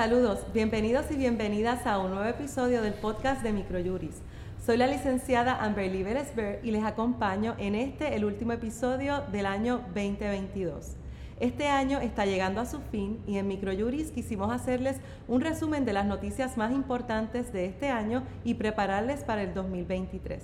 [0.00, 4.22] Saludos, bienvenidos y bienvenidas a un nuevo episodio del podcast de Microjuris.
[4.64, 9.82] Soy la licenciada Amberly Beresberg y les acompaño en este, el último episodio del año
[9.94, 10.96] 2022.
[11.38, 14.96] Este año está llegando a su fin y en Microjuris quisimos hacerles
[15.28, 20.42] un resumen de las noticias más importantes de este año y prepararles para el 2023.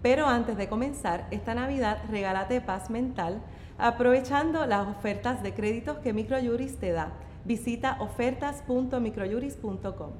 [0.00, 3.42] Pero antes de comenzar, esta Navidad regálate paz mental
[3.76, 7.12] aprovechando las ofertas de créditos que Microjuris te da.
[7.46, 10.10] Visita ofertas.microjuris.com.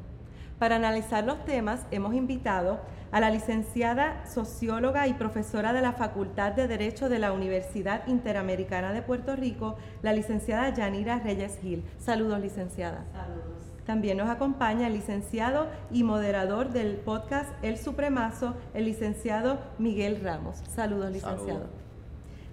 [0.60, 2.80] Para analizar los temas hemos invitado
[3.10, 8.92] a la licenciada socióloga y profesora de la Facultad de Derecho de la Universidad Interamericana
[8.92, 11.82] de Puerto Rico, la licenciada Yanira Reyes Gil.
[11.98, 13.04] Saludos, licenciada.
[13.12, 13.72] Saludos.
[13.84, 20.62] También nos acompaña el licenciado y moderador del podcast El Supremazo, el licenciado Miguel Ramos.
[20.68, 21.66] Saludos, licenciado.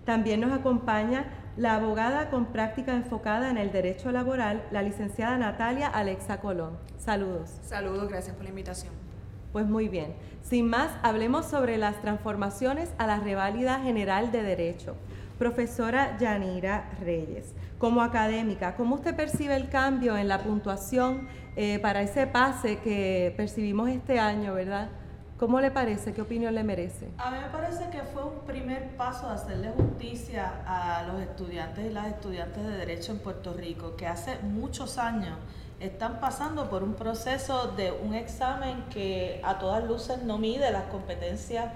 [0.05, 5.88] También nos acompaña la abogada con práctica enfocada en el derecho laboral, la licenciada Natalia
[5.88, 6.78] Alexa Colón.
[6.98, 7.52] Saludos.
[7.64, 8.92] Saludos, gracias por la invitación.
[9.52, 10.16] Pues muy bien.
[10.42, 14.96] Sin más, hablemos sobre las transformaciones a la reválida general de derecho.
[15.38, 22.02] Profesora Yanira Reyes, como académica, ¿cómo usted percibe el cambio en la puntuación eh, para
[22.02, 24.90] ese pase que percibimos este año, verdad?
[25.44, 26.13] ¿Cómo le parece?
[26.13, 27.09] ¿Qué opinión le merece?
[27.17, 31.85] A mí me parece que fue un primer paso de hacerle justicia a los estudiantes
[31.85, 35.38] y las estudiantes de Derecho en Puerto Rico, que hace muchos años
[35.81, 40.85] están pasando por un proceso de un examen que a todas luces no mide las
[40.85, 41.73] competencias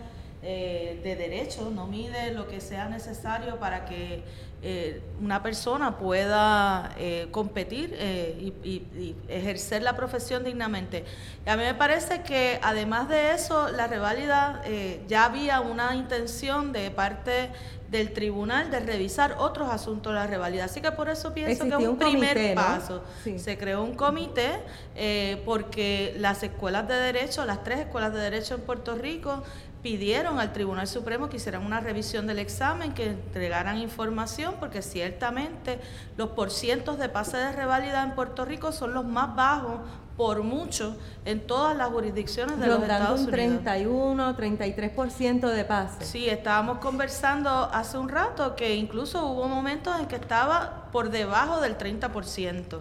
[0.49, 4.23] eh, de derecho, no mide lo que sea necesario para que
[4.63, 7.93] eh, una persona pueda eh, competir
[8.39, 11.03] y, y, ejercer la profesión dignamente.
[11.45, 14.61] A mí me parece que además de eso, la reválida
[15.05, 17.49] ya había una intención de parte
[17.89, 20.65] del tribunal de revisar otros asuntos de la revalida.
[20.65, 23.03] Así que por eso pienso que es un, primer paso.
[23.37, 24.59] Se creó un comité
[24.95, 29.43] eh, porque las escuelas de derecho, las tres escuelas de derecho en Puerto Rico,
[29.81, 35.79] pidieron al Tribunal Supremo que hicieran una revisión del examen, que entregaran información, porque ciertamente
[36.17, 39.79] los porcientos de pase de revalida en Puerto Rico son los más bajos
[40.17, 46.03] por mucho en todas las jurisdicciones de los Estados un 31, 33% de pase.
[46.03, 51.61] Sí, estábamos conversando hace un rato que incluso hubo momentos en que estaba por debajo
[51.61, 52.79] del 30%.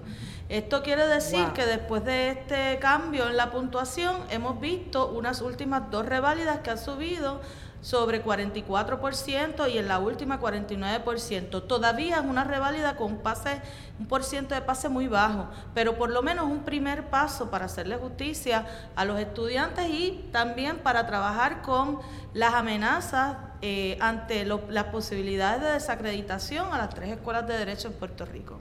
[0.48, 5.90] Esto quiere decir que después de este cambio en la puntuación hemos visto unas últimas
[5.90, 7.40] dos reválidas que han subido
[7.80, 11.66] sobre 44% y en la última 49%.
[11.66, 13.60] Todavía es una reválida con un pase,
[13.98, 17.66] un por ciento de pase muy bajo, pero por lo menos un primer paso para
[17.66, 18.66] hacerle justicia
[18.96, 22.00] a los estudiantes y también para trabajar con
[22.34, 27.94] las amenazas eh, ante las posibilidades de desacreditación a las tres escuelas de derecho en
[27.94, 28.58] Puerto Rico.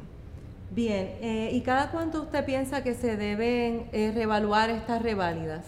[0.71, 5.65] Bien, eh, ¿y cada cuánto usted piensa que se deben eh, reevaluar estas reválidas?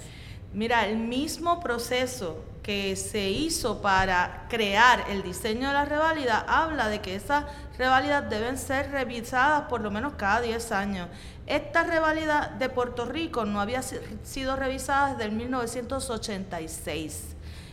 [0.53, 6.89] Mira, el mismo proceso que se hizo para crear el diseño de la reválida habla
[6.89, 7.45] de que esas
[7.78, 11.07] reválidas deben ser revisadas por lo menos cada 10 años.
[11.45, 17.23] Esta reválida de Puerto Rico no había sido revisada desde el 1986.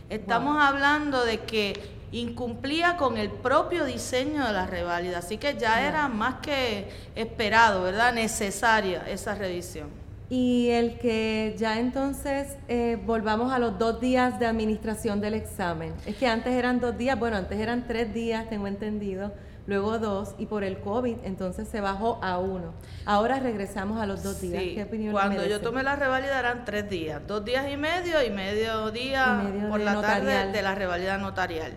[0.09, 1.73] Estamos hablando de que
[2.13, 7.83] incumplía con el propio diseño de la reválida, así que ya era más que esperado,
[7.83, 8.13] ¿verdad?
[8.13, 10.04] Necesaria esa revisión.
[10.29, 15.93] Y el que ya entonces eh, volvamos a los dos días de administración del examen.
[16.05, 19.31] Es que antes eran dos días, bueno, antes eran tres días, tengo entendido,
[19.67, 22.73] luego dos, y por el COVID entonces se bajó a uno.
[23.05, 24.63] Ahora regresamos a los dos días.
[24.63, 28.31] ¿Qué opinión Cuando yo tomé la revalida eran tres días, dos días y medio y
[28.31, 31.73] medio día por la tarde de la revalida notarial.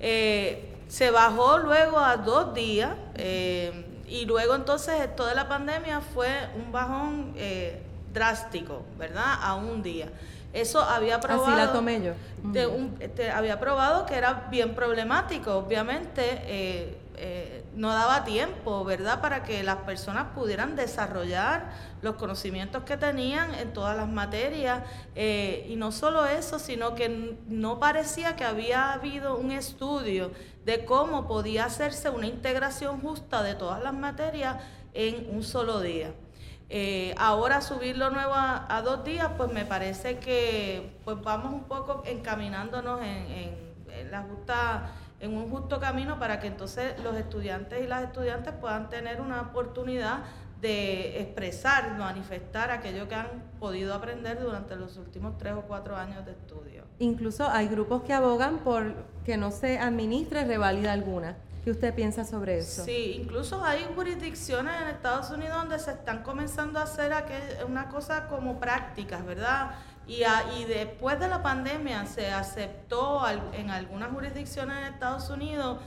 [0.00, 2.90] Eh, se bajó luego a dos días.
[3.14, 9.38] Eh, y luego entonces toda la pandemia fue un bajón eh, drástico, ¿verdad?
[9.42, 10.08] A un día.
[10.52, 11.46] Eso había probado.
[11.46, 12.12] Así la tomé yo.
[13.34, 15.54] había probado que era bien problemático.
[15.56, 19.20] Obviamente eh, eh, no daba tiempo, ¿verdad?
[19.20, 21.70] Para que las personas pudieran desarrollar
[22.02, 24.82] los conocimientos que tenían en todas las materias.
[25.14, 30.32] y no solo eso, sino que no parecía que había habido un estudio
[30.64, 34.56] de cómo podía hacerse una integración justa de todas las materias
[34.94, 36.12] en un solo día.
[36.68, 42.02] Eh, ahora subirlo nuevo a, dos días, pues me parece que pues vamos un poco
[42.04, 43.64] encaminándonos en,
[44.10, 44.90] la justa,
[45.20, 49.40] en un justo camino para que entonces los estudiantes y las estudiantes puedan tener una
[49.40, 50.24] oportunidad
[50.60, 56.24] de expresar, manifestar aquello que han podido aprender durante los últimos tres o cuatro años
[56.24, 56.84] de estudio.
[56.98, 61.36] Incluso hay grupos que abogan por que no se administre revalida alguna.
[61.62, 62.84] ¿Qué usted piensa sobre eso?
[62.84, 67.12] Sí, incluso hay jurisdicciones en Estados Unidos donde se están comenzando a hacer
[67.68, 69.72] una cosa como prácticas, ¿verdad?
[70.06, 70.22] Y,
[70.58, 73.22] y después de la pandemia se aceptó
[73.52, 75.78] en algunas jurisdicciones en Estados Unidos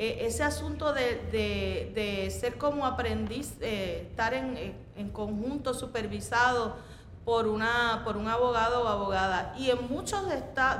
[0.00, 6.76] eh, ese asunto de, ser como aprendiz, eh, estar en, conjunto supervisado
[7.24, 9.54] por, una, por un abogado o abogada.
[9.58, 10.22] Y en muchos,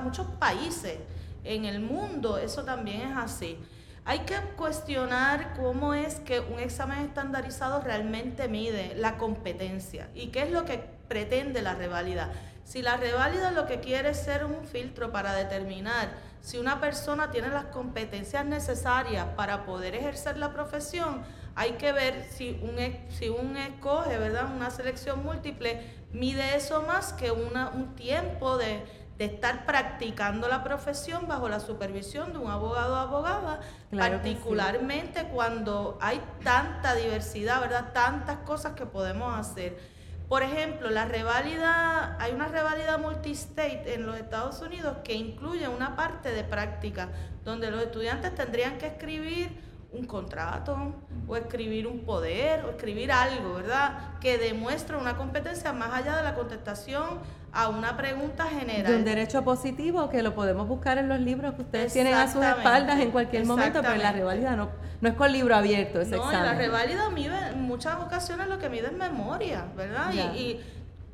[0.04, 0.98] muchos países
[1.42, 3.58] en el mundo eso también es así.
[4.04, 10.42] Hay que cuestionar cómo es que un examen estandarizado realmente mide la competencia y qué
[10.44, 10.78] es lo que
[11.08, 12.30] pretende la reválida.
[12.68, 16.10] Si la reválida lo que quiere es ser un filtro para determinar
[16.42, 21.22] si una persona tiene las competencias necesarias para poder ejercer la profesión,
[21.54, 22.76] hay que ver si un,
[23.08, 24.54] si un escoge, ¿verdad?
[24.54, 25.80] Una selección múltiple
[26.12, 28.84] mide eso más que una, un tiempo de,
[29.16, 33.60] de estar practicando la profesión bajo la supervisión de un abogado o abogada,
[33.96, 37.94] particularmente cuando hay tanta diversidad, ¿verdad?
[37.94, 39.97] Tantas cosas que podemos hacer.
[40.28, 45.96] Por ejemplo, la reválida, hay una reválida multistate en los Estados Unidos que incluye una
[45.96, 47.08] parte de práctica,
[47.44, 49.67] donde los estudiantes tendrían que escribir
[49.98, 50.94] un contrato
[51.26, 54.18] o escribir un poder o escribir algo, ¿verdad?
[54.20, 57.18] Que demuestre una competencia más allá de la contestación
[57.52, 58.92] a una pregunta general.
[58.92, 62.30] De un derecho positivo que lo podemos buscar en los libros que ustedes tienen a
[62.30, 66.00] sus espaldas en cualquier momento, pero en la rivalidad no, no es con libro abierto
[66.00, 70.12] ese no, en la rivalidad mide, en muchas ocasiones lo que mide es memoria, ¿verdad?
[70.34, 70.60] Y,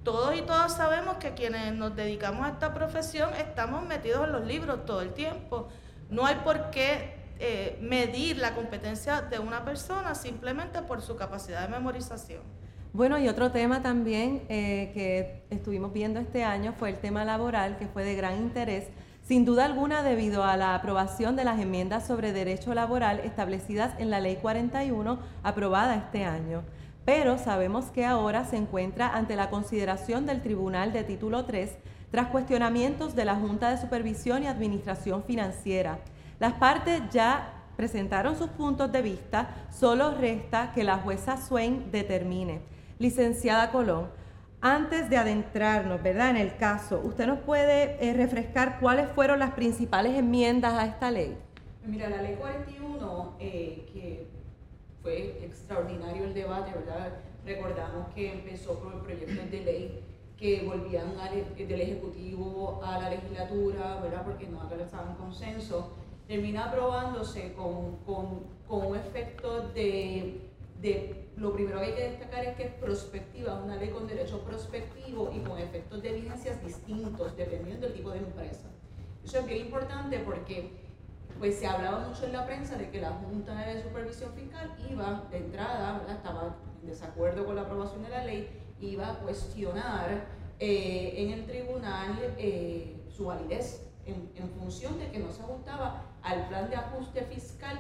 [0.05, 4.45] todos y todas sabemos que quienes nos dedicamos a esta profesión estamos metidos en los
[4.45, 5.69] libros todo el tiempo.
[6.11, 11.63] No hay por qué eh, medir la competencia de una persona simplemente por su capacidad
[11.63, 12.43] de memorización.
[12.93, 17.77] Bueno, y otro tema también eh, que estuvimos viendo este año fue el tema laboral,
[17.77, 18.87] que fue de gran interés,
[19.27, 24.11] sin duda alguna debido a la aprobación de las enmiendas sobre derecho laboral establecidas en
[24.11, 26.63] la Ley 41, aprobada este año.
[27.05, 31.77] Pero sabemos que ahora se encuentra ante la consideración del Tribunal de Título 3
[32.13, 35.99] tras cuestionamientos de la Junta de Supervisión y Administración Financiera.
[36.41, 42.61] Las partes ya presentaron sus puntos de vista, solo resta que la jueza Swain determine.
[42.99, 44.09] Licenciada Colón,
[44.61, 46.31] antes de adentrarnos, ¿verdad?
[46.31, 51.11] En el caso, ¿usted nos puede eh, refrescar cuáles fueron las principales enmiendas a esta
[51.11, 51.37] ley?
[51.85, 54.27] Mira, la ley 41, eh, que
[55.03, 57.13] fue extraordinario el debate, ¿verdad?
[57.45, 60.05] Recordamos que empezó con el proyecto de ley
[60.39, 61.13] que volvían
[61.57, 64.25] del Ejecutivo a la legislatura, ¿verdad?
[64.25, 65.93] Porque no alcanzaban consenso.
[66.27, 70.45] Termina aprobándose con, con, con un efecto de
[70.85, 74.41] de lo primero que hay que destacar es que es prospectiva, una ley con derecho
[74.41, 78.69] prospectivo y con efectos de vigencias distintos dependiendo del tipo de empresa.
[79.25, 80.85] Eso es bien importante porque
[81.39, 85.27] pues se hablaba mucho en la prensa de que la Junta de Supervisión Fiscal iba
[85.31, 90.27] de entrada, estaba en desacuerdo con la aprobación de la ley, iba a cuestionar
[90.61, 96.03] eh, en el tribunal eh, su validez en, en función de que no se ajustaba
[96.23, 97.79] al plan de ajuste fiscal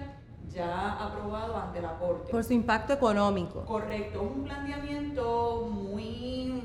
[0.52, 2.30] ya aprobado ante la Corte.
[2.30, 3.64] Por su impacto económico.
[3.64, 6.62] Correcto, un planteamiento muy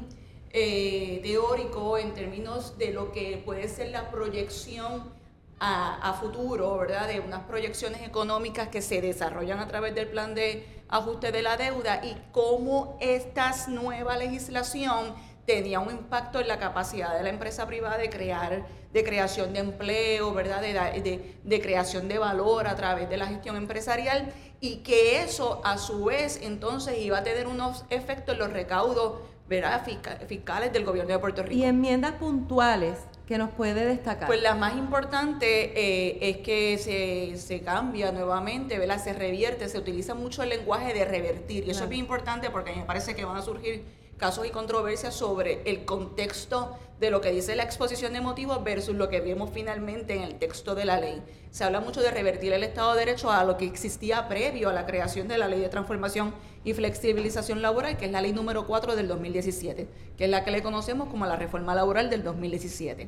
[0.52, 5.18] eh, teórico en términos de lo que puede ser la proyección
[5.62, 7.08] a, futuro, ¿verdad?
[7.08, 11.58] De unas proyecciones económicas que se desarrollan a través del plan de ajuste de la
[11.58, 15.13] deuda y cómo esta nueva legislación
[15.46, 19.60] tenía un impacto en la capacidad de la empresa privada de crear, de creación de
[19.60, 20.62] empleo, ¿verdad?
[20.62, 25.77] De, de, creación de valor a través de la gestión empresarial y que eso a
[25.77, 29.84] su vez entonces iba a tener unos efectos en los recaudos ¿verdad?
[30.27, 31.55] fiscales del gobierno de Puerto Rico.
[31.55, 34.27] Y enmiendas puntuales que nos puede destacar.
[34.27, 39.03] Pues la más importante eh, es que se, se, cambia nuevamente, ¿verdad?
[39.03, 41.67] se revierte, se utiliza mucho el lenguaje de revertir.
[41.67, 43.86] Y eso es bien importante porque me parece que van a surgir
[44.20, 48.94] casos y controversias sobre el contexto de lo que dice la exposición de motivos versus
[48.94, 51.24] lo que vemos finalmente en el texto de la ley.
[51.50, 54.74] Se habla mucho de revertir el Estado de Derecho a lo que existía previo a
[54.74, 56.36] la creación de la Ley de Transformación
[56.66, 60.52] y Flexibilización Laboral, que es la ley número 4 del 2017, que es la que
[60.52, 63.08] le conocemos como la reforma laboral del 2017.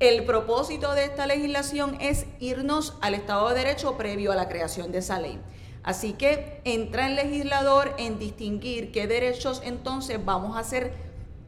[0.00, 4.92] El propósito de esta legislación es irnos al Estado de Derecho previo a la creación
[4.92, 5.40] de esa ley.
[5.84, 10.94] Así que entra el legislador en distinguir qué derechos entonces vamos a hacer,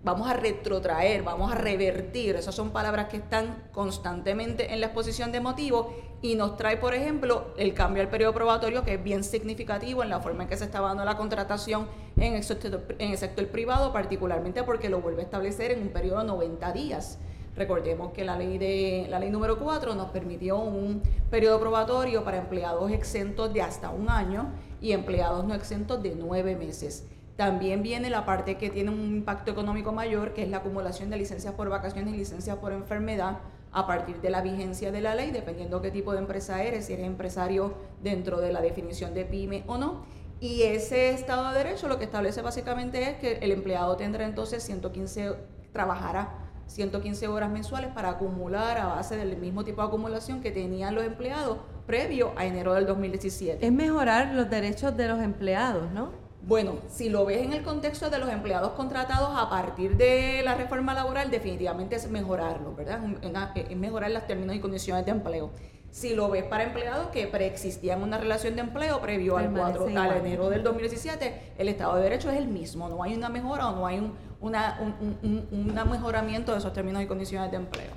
[0.05, 2.37] vamos a retrotraer, vamos a revertir.
[2.37, 5.87] Esas son palabras que están constantemente en la exposición de motivos
[6.21, 10.11] y nos trae, por ejemplo, el cambio al periodo probatorio, que es bien significativo en
[10.11, 11.89] la forma en que se está dando la contratación
[12.19, 15.89] en el sector, en el sector privado, particularmente porque lo vuelve a establecer en un
[15.89, 17.19] periodo de 90 días
[17.57, 22.37] Recordemos que la ley, de, la ley número 4 nos permitió un periodo probatorio para
[22.37, 27.07] empleados exentos de hasta un año y empleados no exentos de nueve meses.
[27.37, 31.17] También viene la parte que tiene un impacto económico mayor, que es la acumulación de
[31.17, 33.39] licencias por vacaciones y licencias por enfermedad
[33.73, 36.93] a partir de la vigencia de la ley, dependiendo qué tipo de empresa eres, si
[36.95, 40.05] eres empresario dentro de la definición de pyme o no.
[40.41, 44.63] Y ese Estado de Derecho lo que establece básicamente es que el empleado tendrá entonces
[44.63, 45.35] 115,
[45.73, 50.95] trabajará 115 horas mensuales para acumular a base del mismo tipo de acumulación que tenían
[50.95, 53.65] los empleados previo a enero del 2017.
[53.65, 56.27] Es mejorar los derechos de los empleados, ¿no?
[56.43, 60.55] Bueno, si lo ves en el contexto de los empleados contratados a partir de la
[60.55, 63.01] reforma laboral, definitivamente es mejorarlo, ¿verdad?
[63.57, 65.51] Es mejorar los términos y condiciones de empleo.
[65.91, 70.17] Si lo ves para empleados que preexistían una relación de empleo previo al 4 al
[70.19, 73.75] enero del 2017, el Estado de Derecho es el mismo, no hay una mejora o
[73.75, 74.79] no hay un, una,
[75.23, 77.93] un, mejoramiento de esos términos y condiciones de empleo.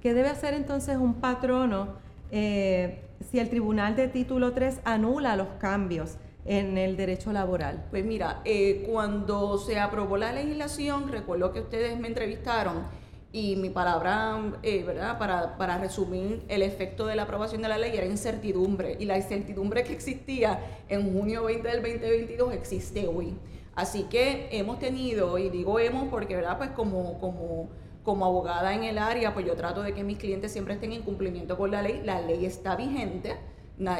[0.00, 1.88] ¿Qué debe hacer entonces un patrono
[2.30, 6.18] eh, si el Tribunal de Título 3 anula los cambios?
[6.48, 7.84] en el derecho laboral?
[7.90, 12.86] Pues mira, eh, cuando se aprobó la legislación, recuerdo que ustedes me entrevistaron
[13.32, 15.18] y mi palabra, eh, ¿verdad?
[15.18, 19.18] Para, para, resumir el efecto de la aprobación de la ley era incertidumbre y la
[19.18, 20.58] incertidumbre que existía
[20.88, 23.34] en junio 20 del 2022 existe hoy.
[23.78, 26.58] Así que hemos tenido, y digo hemos porque, ¿verdad?
[26.58, 27.68] Pues como, como,
[28.02, 31.02] como abogada en el área, pues yo trato de que mis clientes siempre estén en
[31.02, 32.02] cumplimiento con la ley.
[32.04, 33.36] La ley está vigente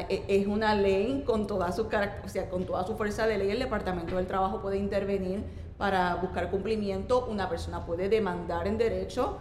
[0.09, 3.51] e, es una ley con toda su o sea, con toda su fuerza de ley
[3.51, 5.45] el Departamento del Trabajo puede intervenir
[5.77, 9.37] para buscar cumplimiento, una persona puede demandar en derecho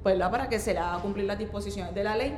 [0.00, 2.32] para que se haga cumplir las disposiciones de la ley.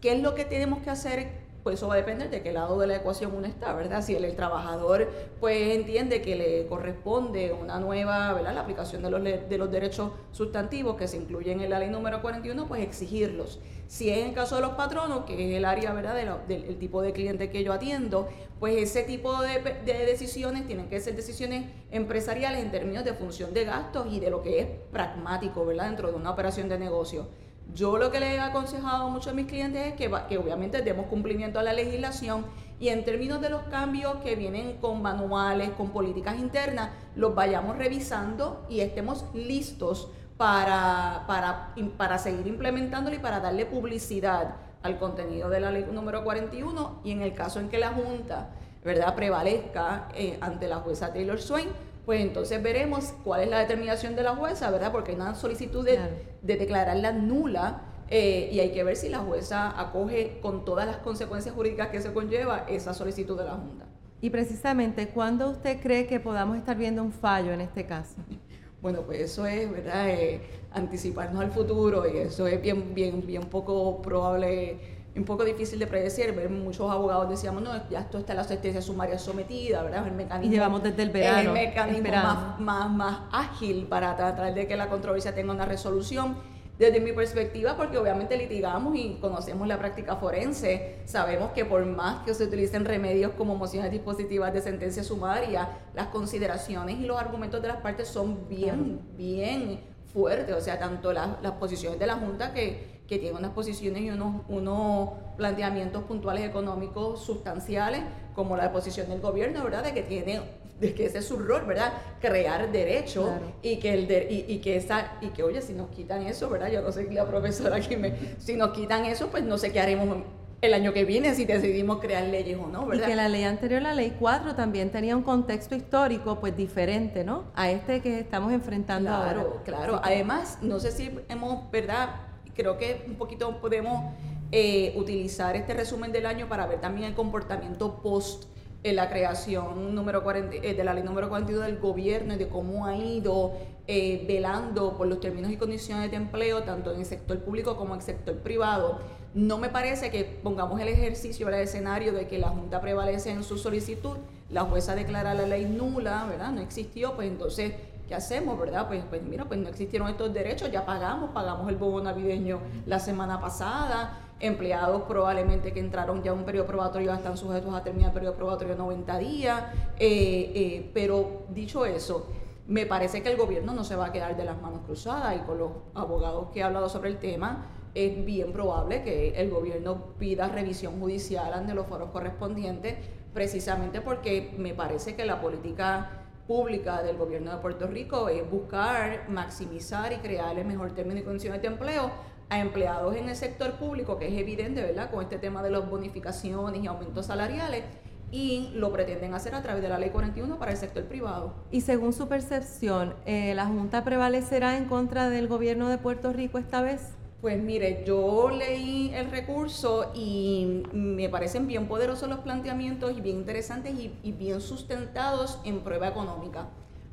[0.00, 2.78] ¿Qué es lo que tenemos que hacer pues eso va a depender de qué lado
[2.78, 4.02] de la ecuación uno está, ¿verdad?
[4.02, 5.08] Si el, trabajador
[5.40, 8.54] pues entiende que le corresponde una nueva, ¿verdad?
[8.54, 12.22] La aplicación de los, de los derechos sustantivos que se incluyen en la ley número
[12.22, 13.60] 41, pues exigirlos.
[13.88, 16.14] Si es en caso de los patronos, que es el área, ¿verdad?
[16.46, 18.28] del tipo de cliente que yo atiendo,
[18.60, 23.52] pues ese tipo de, de decisiones tienen que ser decisiones empresariales en términos de función
[23.52, 25.86] de gastos y de lo que es pragmático, ¿verdad?
[25.86, 27.26] Dentro de una operación de negocio.
[27.74, 30.82] Yo lo que le he aconsejado a muchos de mis clientes es que, que obviamente
[30.82, 32.46] demos cumplimiento a la legislación
[32.80, 37.76] y en términos de los cambios que vienen con manuales, con políticas internas, los vayamos
[37.76, 45.50] revisando y estemos listos para, para, para seguir implementándolo y para darle publicidad al contenido
[45.50, 48.48] de la ley número 41 y en el caso en que la Junta
[48.82, 49.14] ¿verdad?
[49.14, 51.68] prevalezca eh, ante la jueza Taylor Swain,
[52.04, 54.92] pues entonces veremos cuál es la determinación de la jueza, ¿verdad?
[54.92, 55.98] Porque hay una solicitud de,
[56.42, 61.54] declararla nula eh, y hay que ver si la jueza acoge con todas las consecuencias
[61.54, 63.86] jurídicas que se conlleva esa solicitud de la Junta.
[64.20, 68.16] Y precisamente, ¿cuándo usted cree que podamos estar viendo un fallo en este caso?
[68.82, 70.08] Bueno, pues eso es, ¿verdad?
[70.08, 70.40] Eh,
[70.72, 75.86] anticiparnos al futuro y eso es bien, bien, bien poco probable un poco difícil de
[75.86, 76.34] predecir.
[76.48, 80.06] Muchos abogados decíamos, no, ya esto está la sentencia sumaria sometida, ¿verdad?
[80.06, 81.50] El mecanismo, y llevamos desde el verano.
[81.50, 86.36] El mecanismo más, más, más, ágil para tratar de que la controversia tenga una resolución.
[86.78, 92.24] Desde mi perspectiva, porque obviamente litigamos y conocemos la práctica forense, sabemos que por más
[92.24, 97.60] que se utilicen remedios como mociones dispositivas de sentencia sumaria, las consideraciones y los argumentos
[97.60, 100.54] de las partes son bien, bien fuertes.
[100.54, 104.10] O sea, tanto las, las posiciones de la Junta que que tiene unas posiciones y
[104.10, 108.02] unos, unos planteamientos puntuales económicos sustanciales,
[108.36, 109.82] como la posición del gobierno, ¿verdad?
[109.82, 110.40] De que tiene
[110.78, 111.92] de que ese es su rol, ¿verdad?
[112.20, 113.28] Crear derecho
[113.62, 116.70] y que el y, que esa y que oye, si nos quitan eso, ¿verdad?
[116.70, 119.80] Yo no sé la profesora aquí me si nos quitan eso, pues no sé qué
[119.80, 120.18] haremos
[120.60, 123.08] el año que viene si decidimos crear leyes o no, ¿verdad?
[123.08, 127.24] Y que la ley anterior, la ley 4, también tenía un contexto histórico pues diferente,
[127.24, 127.46] ¿no?
[127.56, 129.62] A este que estamos enfrentando claro, ahora.
[129.64, 132.29] Claro, Además, no sé si hemos, ¿verdad?
[132.54, 134.14] Creo que un poquito podemos
[134.52, 138.44] eh, utilizar este resumen del año para ver también el comportamiento post
[138.82, 142.48] en la creación número 40, eh, de la ley número 42 del gobierno y de
[142.48, 143.52] cómo ha ido
[143.86, 147.94] eh, velando por los términos y condiciones de empleo, tanto en el sector público como
[147.94, 148.98] en el sector privado.
[149.34, 153.44] No me parece que pongamos el ejercicio, el escenario de que la Junta prevalece en
[153.44, 154.16] su solicitud,
[154.48, 156.50] la jueza declara la ley nula, ¿verdad?
[156.50, 157.74] No existió, pues entonces
[158.10, 158.88] ¿qué hacemos, verdad?
[158.88, 162.98] Pues, pues mira, pues no existieron estos derechos, ya pagamos, pagamos el bono navideño la
[162.98, 168.08] semana pasada, empleados probablemente que entraron ya a un periodo probatorio están sujetos a terminar
[168.08, 169.62] el periodo probatorio 90 días,
[169.96, 172.26] eh, eh, pero dicho eso,
[172.66, 175.38] me parece que el gobierno no se va a quedar de las manos cruzadas y
[175.46, 180.16] con los abogados que he hablado sobre el tema, es bien probable que el gobierno
[180.18, 182.96] pida revisión judicial ante los foros correspondientes,
[183.32, 186.19] precisamente porque me parece que la política
[186.50, 191.22] pública del gobierno de Puerto Rico es buscar maximizar y crear el mejor término y
[191.22, 192.10] condiciones de empleo
[192.48, 195.88] a empleados en el sector público, que es evidente, ¿verdad?, con este tema de las
[195.88, 197.84] bonificaciones y aumentos salariales,
[198.32, 201.54] y lo pretenden hacer a través de la Ley 41 para el sector privado.
[201.70, 206.58] Y según su percepción, eh, ¿la Junta prevalecerá en contra del gobierno de Puerto Rico
[206.58, 207.14] esta vez?
[207.40, 213.38] Pues mire, yo leí el recurso y me parecen bien poderosos los planteamientos y bien
[213.38, 216.68] interesantes y, y bien sustentados en prueba económica.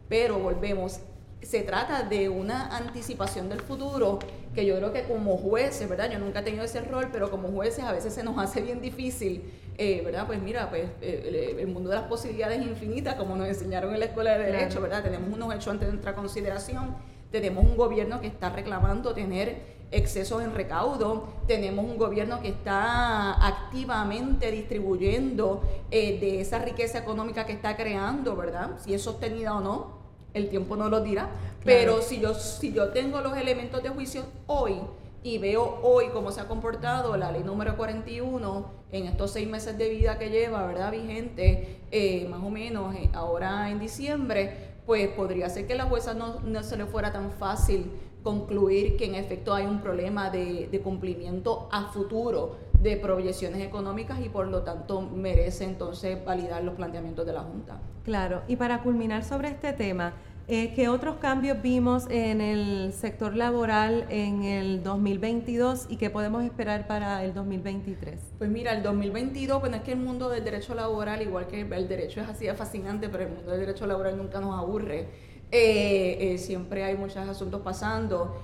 [0.10, 1.00] Pero volvemos,
[1.41, 4.19] se trata de una anticipación del futuro
[4.53, 6.12] que yo creo que como jueces, ¿verdad?
[6.12, 8.81] Yo nunca he tenido ese rol, pero como jueces a veces se nos hace bien
[8.81, 9.43] difícil,
[9.77, 10.27] eh, ¿verdad?
[10.27, 14.07] Pues mira, pues eh, el, mundo de las posibilidades infinitas, como nos enseñaron en la
[14.07, 15.03] Escuela de Derecho, ¿verdad?
[15.03, 16.96] Tenemos unos hechos ante nuestra consideración,
[17.31, 23.46] tenemos un gobierno que está reclamando tener excesos en recaudo, tenemos un gobierno que está
[23.46, 28.72] activamente distribuyendo eh, de esa riqueza económica que está creando, ¿verdad?
[28.79, 29.98] Si es sostenida o no,
[30.34, 31.29] el tiempo no lo dirá,
[31.63, 34.75] pero si yo, si yo tengo los elementos de juicio hoy
[35.24, 39.77] y veo hoy cómo se ha comportado la ley número 41 en estos seis meses
[39.77, 40.91] de vida que lleva, ¿verdad?
[40.91, 46.13] Vigente, eh, más o menos eh, ahora en diciembre, pues podría ser que la jueza
[46.13, 47.91] no, no, se le fuera tan fácil
[48.27, 54.19] concluir que en efecto hay un problema de, de cumplimiento a futuro de proyecciones económicas
[54.19, 57.79] y por lo tanto merece entonces validar los planteamientos de la Junta.
[58.03, 60.13] Claro, y para culminar sobre este tema,
[60.50, 66.46] eh, ¿Qué otros cambios vimos en el sector laboral en el 2022 y qué podemos
[66.46, 68.17] esperar para el 2023?
[68.38, 71.88] Pues mira, el 2022, bueno, es que el mundo del derecho laboral, igual que el
[71.89, 75.10] derecho es así de fascinante, pero el mundo del derecho laboral nunca nos aburre.
[75.51, 78.36] Eh, eh, siempre hay muchos asuntos pasando.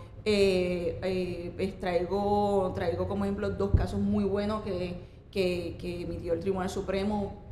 [1.79, 4.95] traigo, traigo como ejemplo dos casos muy buenos que,
[5.31, 7.43] que, que emitió el Tribunal Supremo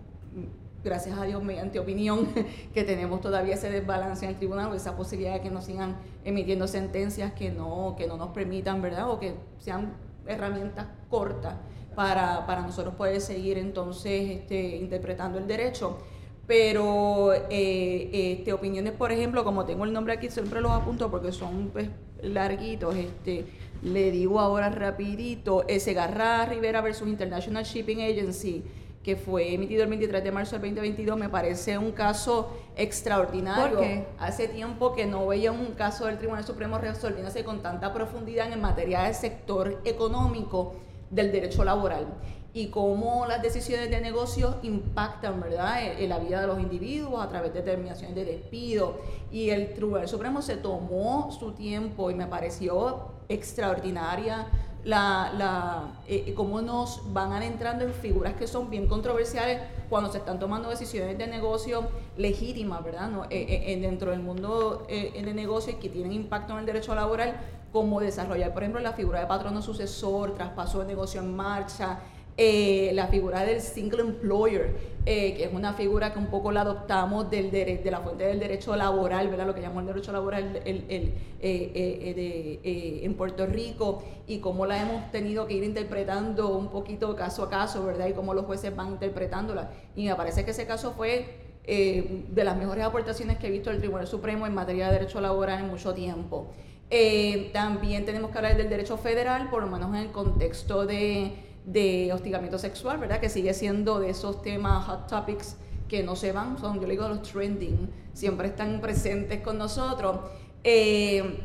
[0.84, 2.28] gracias a Dios, mediante opinión,
[2.74, 6.68] que tenemos todavía ese desbalance en el tribunal, esa posibilidad de que nos sigan emitiendo
[6.68, 9.10] sentencias que no, que no nos permitan, ¿verdad?
[9.10, 9.94] O que sean
[10.26, 11.56] herramientas cortas
[11.96, 15.98] para, para nosotros poder seguir entonces este, interpretando el derecho.
[16.52, 21.32] Pero eh, este, opiniones, por ejemplo, como tengo el nombre aquí, siempre los apunto porque
[21.32, 21.88] son pues,
[22.22, 23.46] larguitos, este,
[23.82, 28.66] le digo ahora rapidito, Segarra Rivera versus International Shipping Agency,
[29.02, 33.78] que fue emitido el 23 de marzo del 2022, me parece un caso extraordinario.
[33.78, 34.08] ¿Por qué?
[34.20, 38.60] Hace tiempo que no veía un caso del Tribunal Supremo resolviéndose con tanta profundidad en
[38.60, 40.76] materia del sector económico
[41.12, 42.08] del derecho laboral
[42.54, 45.84] y cómo las decisiones de negocio impactan ¿verdad?
[46.00, 49.00] En, la vida de los individuos a través de determinaciones de despido.
[49.32, 54.48] Y el Tribunal Supremo se tomó su tiempo y me pareció extraordinaria
[54.84, 60.12] la, la eh, eh, cómo nos van adentrando en figuras que son bien controversiales cuando
[60.12, 61.88] se están tomando decisiones de negocio
[62.18, 63.10] legítimas, ¿verdad?
[63.10, 63.26] ¿No?
[63.30, 67.40] Eh, dentro del mundo de negocio y que tienen impacto en el derecho laboral,
[67.72, 72.00] como desarrollar, por ejemplo, la figura de patrono sucesor, traspaso de negocio en marcha,
[72.44, 74.76] eh, la figura del single employer,
[75.06, 78.40] eh, que es una figura que un poco la adoptamos del de la fuente del
[78.40, 79.46] derecho laboral, ¿verdad?
[79.46, 81.14] lo que llamamos el derecho laboral eh,
[83.04, 87.50] en Puerto Rico, y cómo la hemos tenido que ir interpretando un poquito caso a
[87.52, 88.08] caso, ¿verdad?
[88.08, 89.70] y cómo los jueces van interpretándola.
[89.96, 93.78] Y me parece que ese caso fue de las mejores aportaciones que he visto el
[93.78, 96.48] Tribunal Supremo en materia de derecho laboral en mucho tiempo.
[97.54, 102.12] también tenemos que hablar del derecho federal, por lo menos en el contexto de de
[102.14, 103.20] hostigamiento sexual, ¿verdad?
[103.20, 106.92] Que sigue siendo de esos temas hot topics que no se van, son, yo le
[106.94, 110.20] digo los trending, siempre están presentes con nosotros.
[110.64, 111.40] Eh,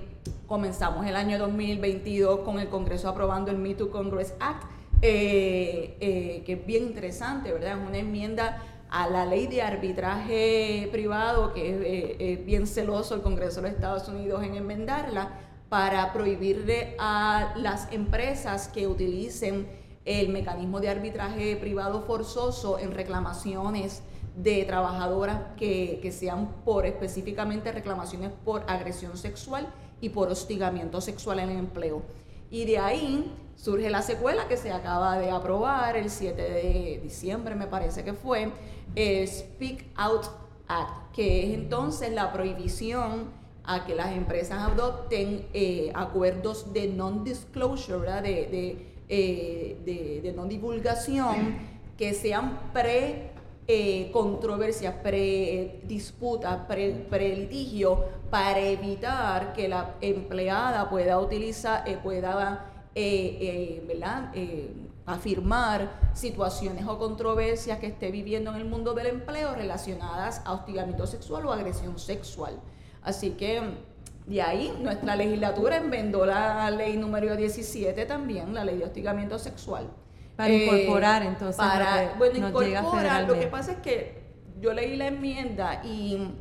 [0.47, 4.65] comenzamos el año 2022 con el Congreso aprobando el Me Too Congress Act,
[5.03, 7.79] eh, eh, que es bien interesante, ¿verdad?
[7.81, 13.61] Es una enmienda a la ley de arbitraje privado, que es bien celoso el Congreso
[13.61, 19.67] de los Estados Unidos en enmendarla, para prohibirle a las empresas que utilicen
[20.07, 24.03] el mecanismo de arbitraje privado forzoso en reclamaciones
[24.37, 29.67] de trabajadoras que, sean por específicamente reclamaciones por agresión sexual
[30.01, 32.03] y por hostigamiento sexual en el empleo.
[32.51, 37.57] Y de ahí surge la secuela que se acaba de aprobar el 7 de diciembre,
[37.57, 38.53] me parece que fue,
[38.95, 40.27] Speak Out
[40.69, 43.31] Act, que es entonces la prohibición
[43.65, 48.23] a que las empresas adopten eh, acuerdos de non-disclosure, ¿verdad?
[48.23, 51.57] de eh, de, no divulgación
[51.97, 53.31] que sean pre
[53.69, 62.91] eh, controversias, pre disputas, pre, litigio, para evitar que la empleada pueda utilizar, eh, pueda
[62.95, 64.33] eh, ¿verdad?
[65.05, 71.07] afirmar situaciones o controversias que esté viviendo en el mundo del empleo relacionadas a hostigamiento
[71.07, 72.61] sexual o agresión sexual.
[73.03, 73.63] Así que
[74.27, 79.89] de ahí nuestra legislatura enmendó la ley número 17 también, la ley de hostigamiento sexual.
[80.37, 81.57] Para incorporar entonces.
[81.57, 83.27] Para, bueno, incorporar.
[83.27, 84.27] Lo que pasa es que
[84.61, 86.35] yo leí la enmienda y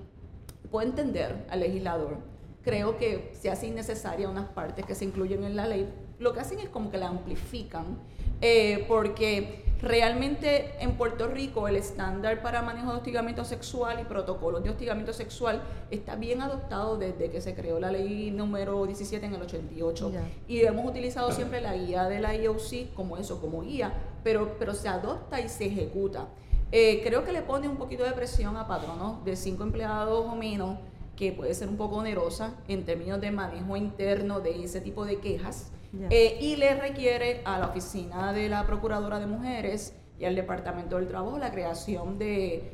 [0.70, 2.18] puedo entender al legislador.
[2.64, 5.88] Creo que se hace innecesaria unas partes que se incluyen en la ley.
[6.18, 8.00] Lo que hacen es como que la amplifican
[8.42, 14.64] eh, porque realmente en Puerto Rico el estándar para manejo de hostigamiento sexual y protocolos
[14.64, 19.36] de hostigamiento sexual está bien adoptado desde que se creó la ley número 17 en
[19.36, 20.12] el 88
[20.48, 23.94] y hemos utilizado siempre la guía de la IOC como eso, como guía,
[24.24, 26.30] pero, pero se adopta y se ejecuta.
[26.72, 30.36] Eh, creo que le pone un poquito de presión a patronos de cinco empleados o
[30.36, 30.80] menos
[31.16, 35.20] que puede ser un poco onerosa en términos de manejo interno de ese tipo de
[35.20, 35.72] quejas.
[36.10, 40.98] Eh, y le requiere a la oficina de la Procuradora de Mujeres y al Departamento
[40.98, 42.72] del Trabajo la creación de,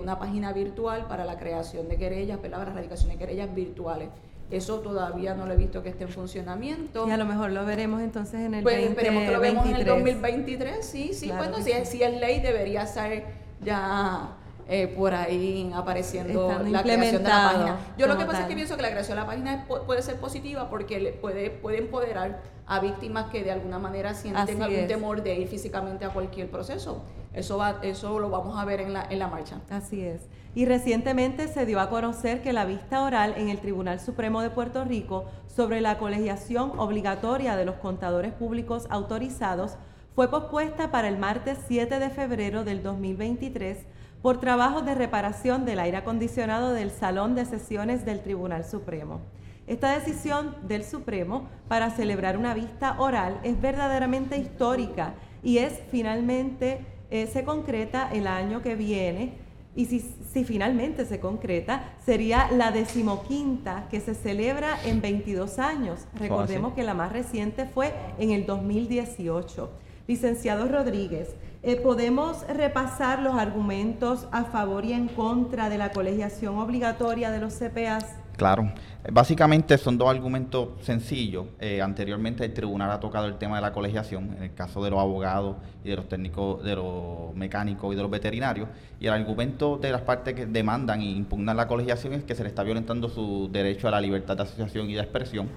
[0.00, 4.08] una página virtual para la creación de querellas, para la erradicación de querellas virtuales.
[4.50, 7.08] Eso todavía no lo he visto que esté en funcionamiento.
[7.08, 9.76] Y a lo mejor lo veremos entonces en el pues, esperemos que lo vemos en
[9.76, 11.32] el 2023, sí, sí.
[11.32, 13.24] bueno, si, si es ley debería ser
[13.60, 14.36] ya
[14.68, 17.76] eh, por ahí apareciendo la creación de la página.
[17.96, 20.16] Yo lo que pasa es que pienso que la creación de la página puede ser
[20.16, 25.22] positiva porque le puede, puede empoderar a víctimas que de alguna manera sienten algún temor
[25.22, 27.04] de ir físicamente a cualquier proceso.
[27.32, 29.60] Eso, va, eso lo vamos a ver en la, en la marcha.
[29.70, 30.22] Así es.
[30.54, 34.50] Y recientemente se dio a conocer que la vista oral en el Tribunal Supremo de
[34.50, 39.76] Puerto Rico sobre la colegiación obligatoria de los contadores públicos autorizados
[40.16, 43.86] fue pospuesta para el martes 7 de febrero del 2023
[44.26, 49.20] por trabajos de reparación del aire acondicionado del Salón de Sesiones del Tribunal Supremo.
[49.68, 56.84] Esta decisión del Supremo para celebrar una vista oral es verdaderamente histórica y es finalmente
[57.12, 59.34] eh, se concreta el año que viene
[59.76, 66.00] y si, si, finalmente se concreta, sería la decimoquinta que se celebra en 22 años.
[66.14, 69.70] Recordemos que la más reciente fue en el 2018.
[70.08, 76.58] Licenciado Rodríguez, eh, ¿Podemos repasar los argumentos a favor y en contra de la colegiación
[76.58, 78.04] obligatoria de los CPAs?
[78.36, 78.70] Claro,
[79.10, 81.46] básicamente son dos argumentos sencillos.
[81.58, 84.90] Eh, anteriormente el tribunal ha tocado el tema de la colegiación, en el caso de
[84.90, 88.68] los abogados y de los técnicos, de los mecánicos y de los veterinarios.
[89.00, 92.42] Y el argumento de las partes que demandan e impugnan la colegiación es que se
[92.42, 95.48] le está violentando su derecho a la libertad de asociación y de expresión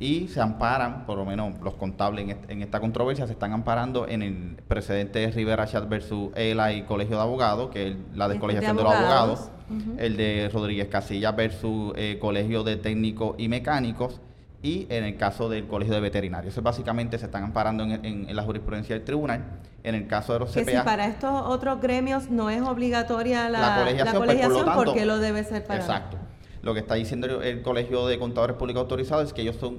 [0.00, 4.22] y se amparan, por lo menos los contables en, esta controversia, se están amparando en
[4.22, 8.76] el precedente de Rivera Chat versus ELA y Colegio de Abogados, que es la descolegiación
[8.76, 9.50] de, de, los abogados,
[9.98, 14.20] el de Rodríguez Casilla versus eh, Colegio de Técnicos y Mecánicos,
[14.62, 16.54] y en el caso del Colegio de Veterinarios.
[16.54, 19.44] Eso básicamente se están amparando en, la jurisprudencia del tribunal.
[19.84, 20.64] En el caso de los CPA...
[20.64, 25.18] Que si para estos otros gremios no es obligatoria la, colegiación, pues, por, qué lo
[25.18, 25.80] debe ser para...?
[25.80, 26.18] Exacto.
[26.62, 29.78] Lo que está diciendo el, Colegio de Contadores Públicos Autorizados es que ellos son,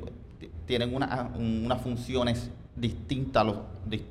[0.66, 3.58] tienen unas funciones distintas a los,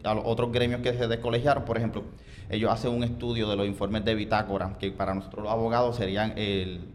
[0.05, 1.65] a los otros gremios que se descolegiaron.
[1.65, 2.03] Por ejemplo,
[2.51, 6.35] ellos hacen un estudio de los informes de bitácora, que para nosotros los abogados serían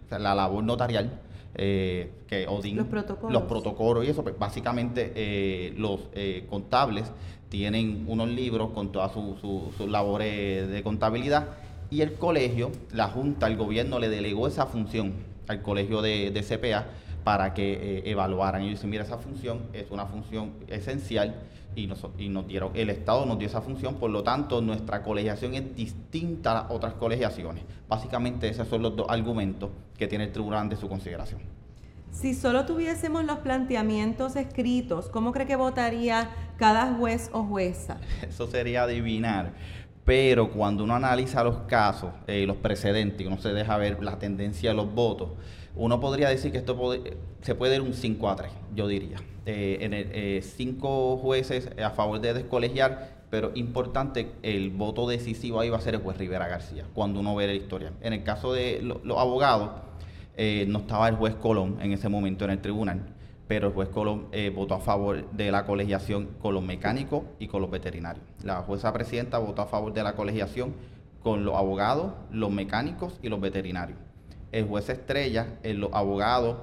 [0.09, 1.19] la labor notarial,
[1.55, 3.31] eh, que los protocolos.
[3.31, 7.11] los protocolos y eso, pues básicamente eh, los eh, contables
[7.49, 11.49] tienen unos libros con todas sus labores de contabilidad
[11.91, 15.13] y el colegio, la Junta, el gobierno le delegó esa función
[15.47, 16.85] al colegio de, CPA
[17.23, 18.63] para que eh, evaluaran.
[18.63, 21.35] Y dicen, mira, esa función es una función esencial
[21.75, 25.01] y nos, y nos dieron, el Estado nos dio esa función, por lo tanto nuestra
[25.01, 27.63] colegiación es distinta a otras colegiaciones.
[27.87, 31.41] Básicamente esos son los dos argumentos que tiene el tribunal de su consideración.
[32.11, 37.97] Si solo tuviésemos los planteamientos escritos, ¿cómo cree que votaría cada juez o jueza?
[38.21, 39.53] Eso sería adivinar
[40.05, 44.19] pero cuando uno analiza los casos, eh, los precedentes, y uno se deja ver la
[44.19, 45.29] tendencia de los votos,
[45.75, 46.77] uno podría decir que esto
[47.41, 49.17] se puede ir un 5 a 3, yo diría.
[49.45, 55.59] Eh, en el, eh, cinco jueces a favor de descolegiar, pero importante, el voto decisivo
[55.59, 57.91] ahí va a ser el juez Rivera García, cuando uno ve la historia.
[58.01, 59.71] En el caso de los abogados,
[60.67, 63.01] no estaba el juez Colón en ese momento en el tribunal
[63.47, 67.47] pero el juez Colón eh, votó a favor de la colegiación con los mecánicos y
[67.47, 68.25] con los veterinarios.
[68.43, 70.73] La jueza presidenta votó a favor de la colegiación
[71.21, 73.97] con los abogados, los mecánicos y los veterinarios.
[74.51, 76.57] El juez Estrella, en los abogados,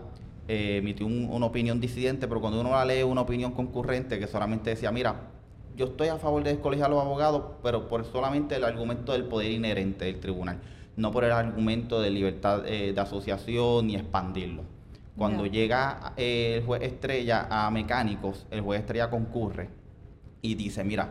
[0.49, 4.71] eh, emitió una opinión disidente, pero cuando uno la lee una opinión concurrente que solamente
[4.71, 5.29] decía, mira,
[5.77, 9.25] yo estoy a favor de descolegiar a los abogados, pero por solamente el argumento del
[9.25, 10.59] poder inherente del tribunal,
[10.97, 14.80] no por el argumento de libertad eh, de asociación ni expandirlo
[15.21, 19.69] Cuando llega eh, el juez estrella a mecánicos, el juez estrella concurre
[20.41, 21.11] y dice, mira,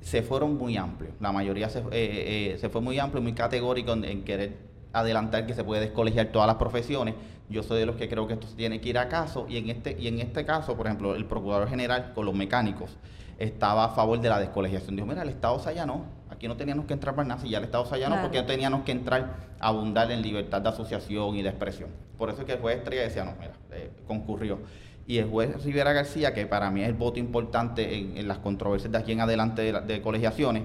[0.00, 1.12] se fueron muy amplios.
[1.20, 4.56] La mayoría se, eh, eh, se fue muy amplio, muy categórico en, en querer
[4.94, 7.16] adelantar que se puede descolegiar todas las profesiones.
[7.50, 9.68] Yo soy de los que creo que esto tiene que ir a caso y en
[9.68, 12.96] este y en este caso, por ejemplo, el procurador general con los mecánicos
[13.38, 14.96] estaba a favor de la descolegiación.
[14.96, 16.06] Dijo, mira, el Estado se allanó,
[16.40, 18.28] aquí no teníamos que entrar para nada, si ya el Estado se allanó, Claro.
[18.28, 21.90] porque no teníamos que entrar a abundar en libertad de asociación y de expresión.
[22.16, 24.58] Por eso es que el juez Estrella decía, no, mira, eh, concurrió.
[25.06, 28.38] Y el juez Rivera García, que para mí es el voto importante en, en las
[28.38, 30.62] controversias de aquí en adelante de, la- de colegiaciones,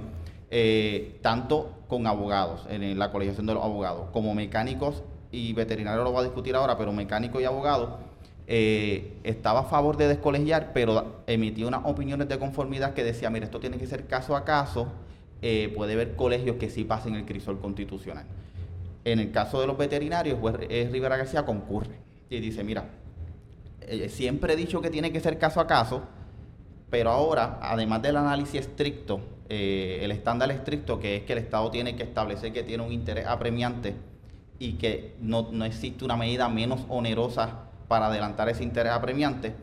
[0.50, 6.06] eh, tanto con abogados, en, en la colegiación de los abogados, como mecánicos y veterinarios
[6.06, 7.90] lo va a discutir ahora, pero mecánicos y abogados,
[8.48, 13.44] eh, estaba a favor de descolegiar, pero emitía unas opiniones de conformidad que decía, mira,
[13.44, 14.88] esto tiene que ser caso a caso,
[15.41, 18.26] eh, puede haber colegios que sí pasen el crisol constitucional.
[19.04, 22.89] En el caso de los veterinarios, el juez eh, Rivera García concurre y dice, mira,
[23.82, 26.04] eh, siempre he dicho que tiene que ser caso a caso,
[26.89, 31.95] pero ahora, además del análisis estricto, el estándar estricto, que es que el Estado tiene
[31.95, 33.93] que establecer que tiene un interés apremiante
[34.58, 39.54] y que no, no existe una medida menos onerosa para adelantar ese interés apremiante,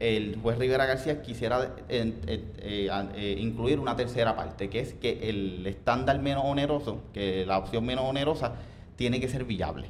[0.00, 5.28] el juez Rivera García quisiera eh, eh, eh, incluir una tercera parte, que es que
[5.28, 8.54] el estándar menos oneroso, que la opción menos onerosa,
[8.96, 9.88] tiene que ser viable.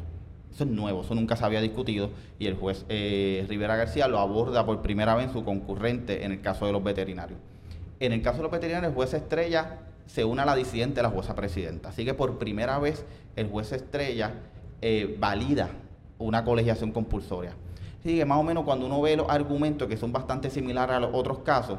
[0.53, 4.66] Eso es nuevo, eso nunca se había discutido y el juez Rivera García lo aborda
[4.66, 7.38] por primera vez en su concurrente en el caso de los veterinarios.
[8.01, 11.03] En el caso de los veterinarios, el juez Estrella se une a la disidente de
[11.05, 11.90] la jueza presidenta.
[11.90, 13.05] Así que por primera vez
[13.37, 14.35] el juez Estrella
[15.18, 15.70] valida
[16.18, 17.55] una colegiación compulsoria.
[18.01, 21.01] Así que más o menos cuando uno ve los argumentos que son bastante similares a
[21.01, 21.79] los otros casos,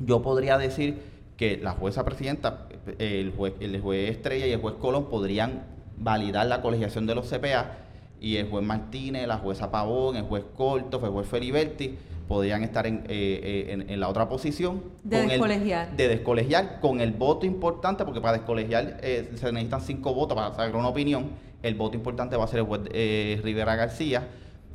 [0.00, 0.98] yo podría decir
[1.36, 2.66] que la jueza presidenta,
[2.98, 5.62] el juez, el juez Estrella y el juez Colón podrían
[5.96, 7.78] validar la colegiación de los CPA
[8.20, 12.86] y el juez Martínez, la jueza Pavón, el juez Corto, el juez Feliberti podrían estar
[12.86, 14.82] en, eh, eh, en- en la otra posición.
[15.04, 15.96] De con el- descolegiar.
[15.96, 20.50] de descolegiar con el voto importante, porque para descolegiar eh, se necesitan cinco votos para
[20.50, 21.26] sacar una opinión.
[21.62, 24.26] El voto importante va a ser el juez eh, Rivera García,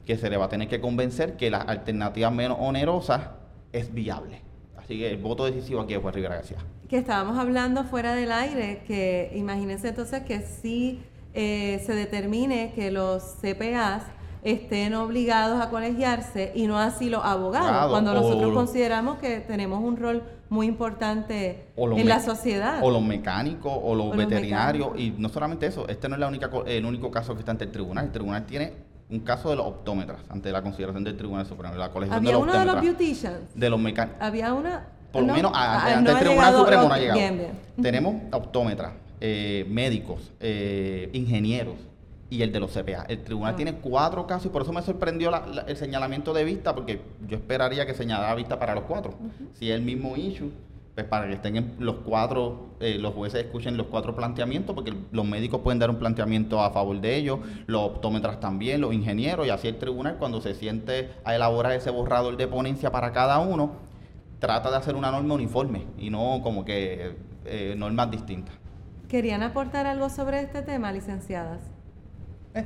[0.09, 3.33] que se le va a tener que convencer que la alternativa menos onerosa
[3.71, 4.41] es viable.
[4.75, 6.57] Así que el voto decisivo aquí es juez Rivera García.
[6.87, 11.03] Que estábamos hablando fuera del aire, que imagínense entonces que sí
[11.35, 14.01] eh, se determine que los CPAs
[14.43, 19.79] estén obligados a colegiarse y no así los abogados, Abogado, cuando nosotros consideramos que tenemos
[19.83, 22.79] un rol muy importante en la sociedad.
[22.81, 24.89] O los mecánicos, o los O veterinarios.
[24.97, 27.51] Y no solamente eso, este no es la única, co- el único caso que está
[27.51, 28.05] ante el tribunal.
[28.05, 31.89] El tribunal tiene un caso de los optómetras, ante la consideración del Tribunal Supremo, la
[31.89, 33.37] colegiación Había de los uno de los beauticians.
[33.55, 34.21] de los mecánicos.
[34.21, 34.87] Había una.
[35.11, 35.33] Por lo ¿no?
[35.33, 37.19] menos a- Ah, ante no el Tribunal llegado- Supremo no ha llegado.
[37.19, 37.51] Bien, bien.
[37.81, 41.75] Tenemos optómetras, eh, médicos, eh, ingenieros
[42.29, 43.05] y el de los CPA.
[43.09, 43.55] El tribunal Ah.
[43.55, 47.01] tiene cuatro casos y por eso me sorprendió la- la- el señalamiento de vista, porque
[47.27, 49.15] yo esperaría que señalara vista para los cuatro.
[49.55, 50.51] Si es el mismo issue,
[50.99, 54.93] pues para que estén en los cuatro, eh, los jueces escuchen los cuatro planteamientos, porque
[55.11, 59.47] los médicos pueden dar un planteamiento a favor de ellos, los optómetras también, los ingenieros,
[59.47, 63.39] y así el tribunal cuando se siente a elaborar ese borrador de ponencia para cada
[63.39, 63.71] uno,
[64.39, 68.55] trata de hacer una norma uniforme y no como que eh, normas distintas.
[69.07, 71.61] ¿Querían aportar algo sobre este tema, licenciadas?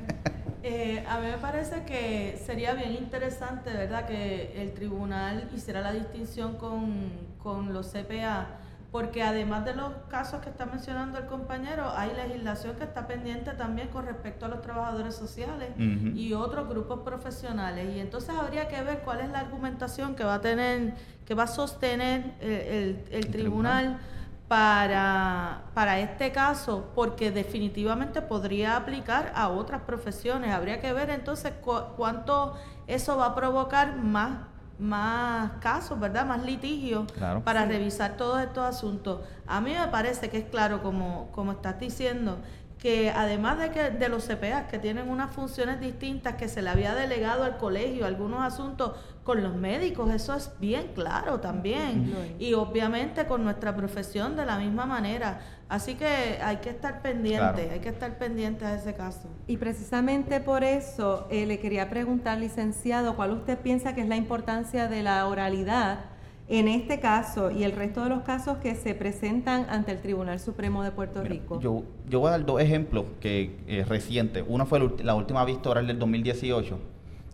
[0.65, 5.91] Eh, a mí me parece que sería bien interesante, ¿verdad?, que el tribunal hiciera la
[5.91, 8.47] distinción con, con los CPA,
[8.89, 13.51] porque además de los casos que está mencionando el compañero, hay legislación que está pendiente
[13.51, 15.67] también con respecto a los trabajadores sociales
[16.15, 17.93] y otros grupos profesionales.
[17.93, 20.93] Y entonces habría que ver cuál es la argumentación que va a tener,
[21.25, 23.97] que va a sostener el, el- el El tribunal
[24.47, 30.53] para, para este caso, porque definitivamente podría aplicar a otras profesiones.
[30.53, 32.55] Habría que ver entonces cu- cuánto
[32.87, 34.31] eso va a provocar más,
[34.79, 36.25] más casos, ¿verdad?
[36.25, 37.41] Más litigios Claro.
[37.43, 39.21] para revisar todos estos asuntos.
[39.47, 42.37] A mí me parece que es claro, como, como estás diciendo,
[42.83, 46.69] que además de que de los CPA que tienen unas funciones distintas que se le
[46.69, 48.91] había delegado al colegio algunos asuntos
[49.23, 52.13] con los médicos, eso es bien claro también.
[52.39, 55.39] Y obviamente con nuestra profesión de la misma manera.
[55.69, 57.71] Así que hay que estar pendiente, Claro.
[57.71, 59.29] hay que estar pendiente a ese caso.
[59.47, 64.17] Y precisamente por eso eh, le quería preguntar, licenciado, ¿cuál usted piensa que es la
[64.17, 65.99] importancia de la oralidad
[66.47, 70.39] en este caso y el resto de los casos que se presentan ante el Tribunal
[70.39, 71.59] Supremo de Puerto Mira, Rico?
[71.59, 74.43] Yo, yo voy a dar dos ejemplos que eh, recientes.
[74.47, 76.79] Uno fue la última vista oral del 2018.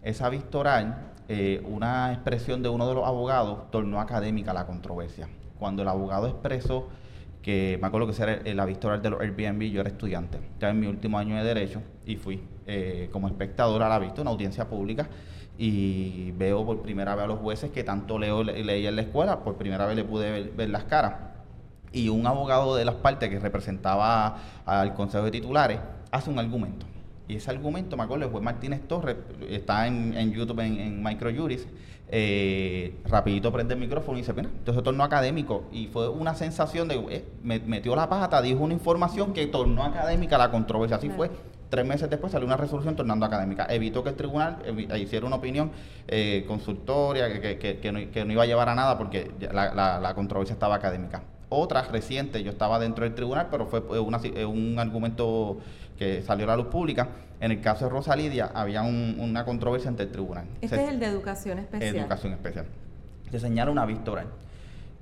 [0.03, 5.27] Esa vista oral, eh, una expresión de uno de los abogados tornó académica la controversia.
[5.57, 6.87] Cuando el abogado expresó
[7.41, 10.37] que, me acuerdo que era eh, la vista oral de los Airbnb, yo era estudiante,
[10.37, 14.21] estaba en mi último año de Derecho y fui eh, como espectador a la vista,
[14.21, 15.07] una audiencia pública,
[15.61, 19.43] y veo por primera vez a los jueces que tanto leo leí en la escuela,
[19.43, 21.15] por primera vez le pude ver, las caras.
[21.91, 25.79] Y un abogado de las partes que representaba al Consejo de Titulares
[26.11, 26.85] hace un argumento.
[27.27, 29.17] Y ese argumento, me acuerdo, el juez Martínez Torres,
[29.49, 31.67] está en, YouTube en, en Microjuris,
[32.07, 35.65] eh, rapidito prende el micrófono y dice, mira, entonces tornó académico.
[35.73, 40.37] Y fue una sensación de, eh, metió la pata, dijo una información que tornó académica
[40.37, 40.95] la controversia.
[40.95, 41.29] Así fue
[41.69, 43.67] Tres meses después salió una resolución tornando académica.
[43.69, 44.57] Evitó que el tribunal
[44.97, 45.71] hiciera una opinión
[46.07, 51.21] eh, consultoria que, no, iba a llevar a nada porque la, controversia estaba académica.
[51.49, 55.59] Otra reciente, yo estaba dentro del tribunal, pero fue eh, un argumento
[55.97, 57.09] que salió a la luz pública.
[57.39, 60.45] En el caso de Rosa Lidia había una controversia ante el tribunal.
[60.61, 61.95] Este es el de educación especial.
[61.95, 62.65] Educación especial.
[63.29, 64.27] Se señala una vista oral.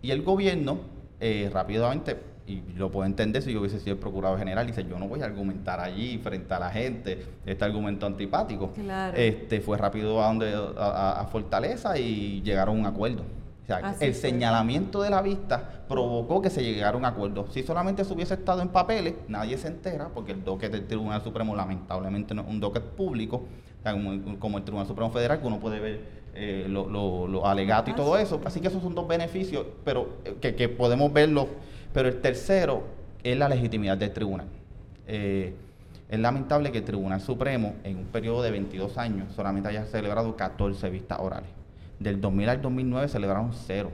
[0.02, 0.80] Y el gobierno
[1.20, 2.18] eh, rápidamente
[2.48, 5.08] y lo puedo entender si yo hubiese sido el procurador general, y dice, yo no
[5.08, 8.72] voy a argumentar allí frente a la gente, este argumento antipático.
[9.16, 13.24] Este fue rápido a donde a, Fortaleza y llegaron a un acuerdo.
[13.64, 17.48] O sea, el señalamiento de la vista provocó que se llegara a un acuerdo.
[17.52, 21.22] Si solamente se hubiese estado en papeles, nadie se entera, porque el docket del Tribunal
[21.22, 23.44] Supremo lamentablemente no es un docket público,
[23.84, 26.02] como, el Tribunal Supremo Federal, que uno puede ver
[26.34, 28.42] eh, los lo, alegatos y todo eso.
[28.46, 31.48] Así que esos son dos beneficios, pero eh, que, que podemos verlo
[31.98, 32.84] pero el tercero
[33.24, 34.46] es la legitimidad del tribunal.
[35.08, 35.56] Eh,
[36.10, 40.36] es lamentable que el Tribunal Supremo, en un periodo de 22 años, solamente haya celebrado
[40.36, 41.50] 14 vistas orales.
[42.00, 43.92] Del 2000 al 2009 celebraron cero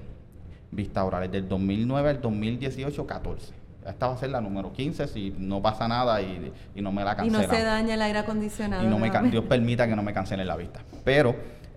[0.72, 1.32] vistas orales.
[1.32, 3.54] Del 2009 al 2018, 14.
[3.86, 7.16] Esta va a ser la número 15 si no pasa nada y, no me la
[7.16, 7.44] cancelan.
[7.44, 8.84] Y no se daña el aire acondicionado.
[8.84, 10.82] Y no me, Dios permita que no me cancelen la vista.
[11.04, 11.36] Pero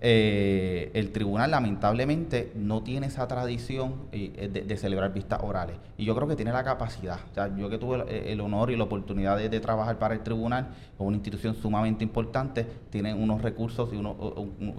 [0.09, 5.79] eh, el tribunal lamentablemente no tiene esa tradición eh, de, celebrar vistas orales.
[5.99, 7.19] Y yo creo que tiene la capacidad.
[7.29, 10.69] O sea, yo que tuve el, honor y la oportunidad de, trabajar para el tribunal,
[10.97, 14.15] con una institución sumamente importante, tiene unos recursos y unos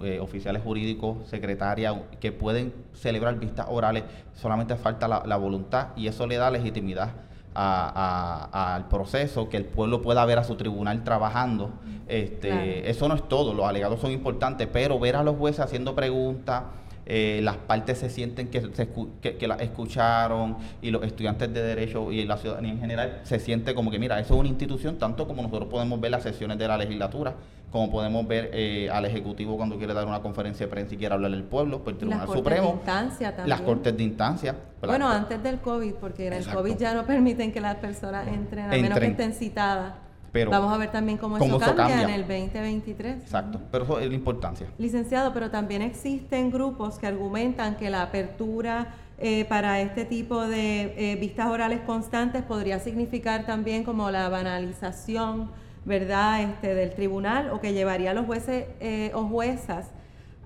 [0.02, 4.04] eh, oficiales jurídicos, secretarias, que pueden celebrar vistas orales.
[4.32, 7.27] Solamente falta la voluntad y eso le da legitimidad
[7.58, 11.70] al proceso, que el pueblo pueda ver a su tribunal trabajando.
[12.06, 15.94] Este, Eso no es todo, los alegados son importantes, pero ver a los jueces haciendo
[15.94, 16.62] preguntas,
[17.10, 18.88] eh, las partes se sienten que, se,
[19.22, 23.74] que, las escucharon y los estudiantes de derecho y la ciudadanía en general se siente
[23.74, 26.68] como que, mira, eso es una institución, tanto como nosotros podemos ver las sesiones de
[26.68, 27.34] la legislatura,
[27.70, 31.14] como podemos ver eh, al Ejecutivo cuando quiere dar una conferencia de prensa y quiere
[31.14, 34.56] hablar al pueblo, pues el Tribunal las Supremo, instancia las Cortes de Instancia.
[34.80, 38.66] Bueno, antes del COVID, porque en el COVID ya no permiten que las personas entren,
[38.66, 39.94] a menos que estén citadas.
[40.32, 43.22] Pero Vamos a ver también cómo, eso, cambia, en el 2023.
[43.22, 44.66] Exacto, pero eso es la importancia.
[44.76, 51.12] Licenciado, pero también existen grupos que argumentan que la apertura eh, para este tipo de
[51.12, 55.50] eh, vistas orales constantes podría significar también como la banalización
[55.84, 59.90] ¿verdad?, este, del tribunal o que llevaría a los jueces eh, o juezas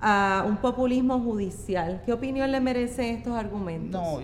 [0.01, 2.03] a un populismo judicial.
[2.05, 4.01] ¿Qué opinión le merecen estos argumentos?
[4.01, 4.21] No,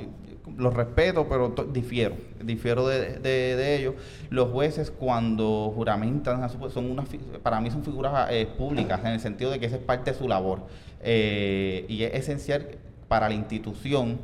[0.57, 3.95] los respeto, pero difiero, difiero de, ellos.
[4.31, 7.05] Los jueces cuando juramentan, son una,
[7.43, 10.19] para mí son figuras eh, públicas, en el sentido de que esa es parte de
[10.19, 10.63] su labor.
[11.01, 14.19] Eh, y es esencial para la institución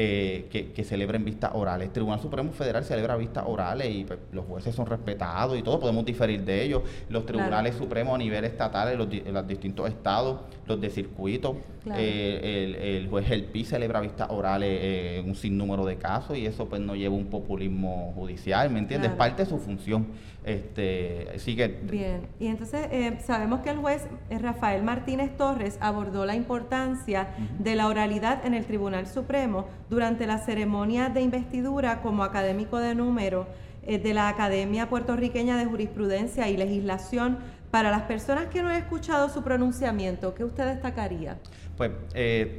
[0.00, 1.88] eh, que, que, celebren vistas orales.
[1.88, 5.80] El Tribunal Supremo Federal celebra vistas orales y pues, los jueces son respetados y todo,
[5.80, 6.82] podemos diferir de ellos.
[7.08, 11.56] Los tribunales supremos a nivel estatal, en los, distintos estados, los de circuito,
[11.96, 16.68] eh, el, juez El Pi celebra vistas orales en un sinnúmero de casos y eso
[16.68, 19.10] pues no lleva un populismo judicial, ¿me entiendes?
[19.10, 20.06] Es parte de su función.
[20.48, 21.78] Este, sigue.
[21.82, 27.34] Bien, y entonces eh, sabemos que el juez eh, Rafael Martínez Torres abordó la importancia
[27.58, 32.94] de la oralidad en el Tribunal Supremo durante la ceremonia de investidura como académico de
[32.94, 33.46] número
[33.86, 37.38] eh, de la Academia Puertorriqueña de Jurisprudencia y Legislación.
[37.70, 41.36] Para las personas que no han escuchado su pronunciamiento, ¿qué usted destacaría?
[41.76, 41.90] Pues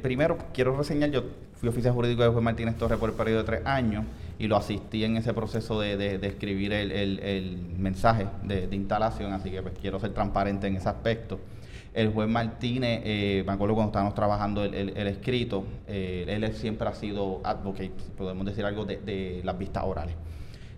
[0.02, 1.24] primero quiero reseñar, yo
[1.60, 4.04] fui oficial jurídico de juez Martínez Torres por el periodo de tres años
[4.38, 9.50] y lo asistí en ese proceso de, de, escribir el, el, mensaje de, instalación, así
[9.50, 11.38] que pues, quiero ser transparente en ese aspecto.
[11.92, 16.94] El juez Martínez, eh, me acuerdo cuando estábamos trabajando el, escrito, eh, él siempre ha
[16.94, 20.14] sido advocate, podemos decir algo, de, las vistas orales.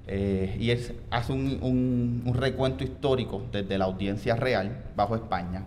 [0.06, 5.66] Eh, y él hace un, recuento histórico desde la audiencia real bajo España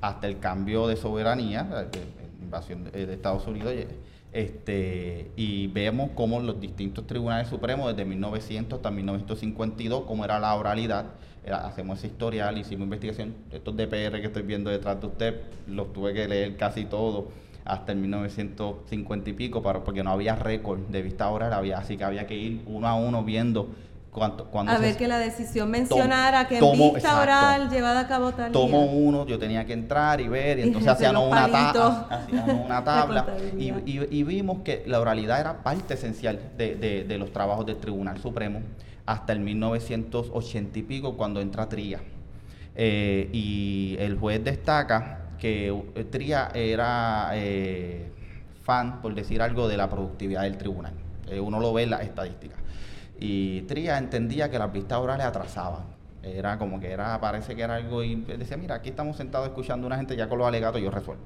[0.00, 1.86] hasta el cambio de soberanía, la
[2.42, 3.74] invasión de, de Estados Unidos
[4.36, 10.54] este, y vemos cómo los distintos tribunales supremos, desde 1900 hasta 1952, cómo era la
[10.54, 11.06] oralidad,
[11.52, 16.12] hacemos ese historial, hicimos investigación, estos DPR que estoy viendo detrás de usted, los tuve
[16.12, 17.28] que leer casi todo
[17.64, 21.96] hasta el 1950 y pico, para, porque no había récord de vista oral, había, así
[21.96, 23.68] que había que ir uno a uno viendo
[24.12, 27.22] Cuando, cuando a se- ver que la decisión mencionara que en tomo- vista exacto.
[27.22, 31.12] oral llevada a cabo tal Tomo uno, yo tenía que entrar y ver, y entonces
[31.12, 32.08] los una, ta-
[32.84, 33.26] tabla
[33.58, 37.66] y, y- y vimos que la oralidad era parte esencial de, de- de los trabajos
[37.66, 38.60] del Tribunal Supremo
[39.06, 42.00] hasta el 1980 y pico cuando entra Tría.
[42.74, 48.10] Eh, y el juez destaca que eh, Tría era eh,
[48.62, 50.92] fan, por decir algo, de la productividad del tribunal.
[51.40, 52.58] Uno lo ve en las estadísticas.
[53.18, 55.84] Y Tría entendía que las vistas orales atrasaban.
[56.22, 59.86] Era como que era, parece que era algo, y decía, mira, aquí estamos sentados escuchando
[59.86, 61.22] a una gente, ya con los alegatos yo resuelvo.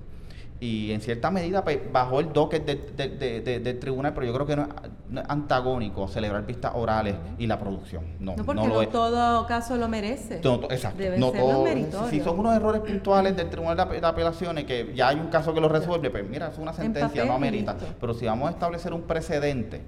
[0.62, 4.26] Y en cierta medida pues, bajó el docket de- de- de- de- del tribunal, pero
[4.26, 4.68] yo creo que no es,
[5.08, 8.04] no es antagónico celebrar vistas orales y la producción.
[8.20, 8.90] No, No, porque no no, lo es.
[8.90, 10.40] todo caso lo merece.
[10.44, 11.02] No, to- exacto.
[11.16, 14.92] No ser todo- si son unos errores puntuales del Tribunal de, Ape- de Apelaciones que
[14.94, 17.76] ya hay un caso que lo resuelve, pues mira, es una sentencia, no amerita.
[17.98, 19.80] Pero si vamos a establecer un precedente,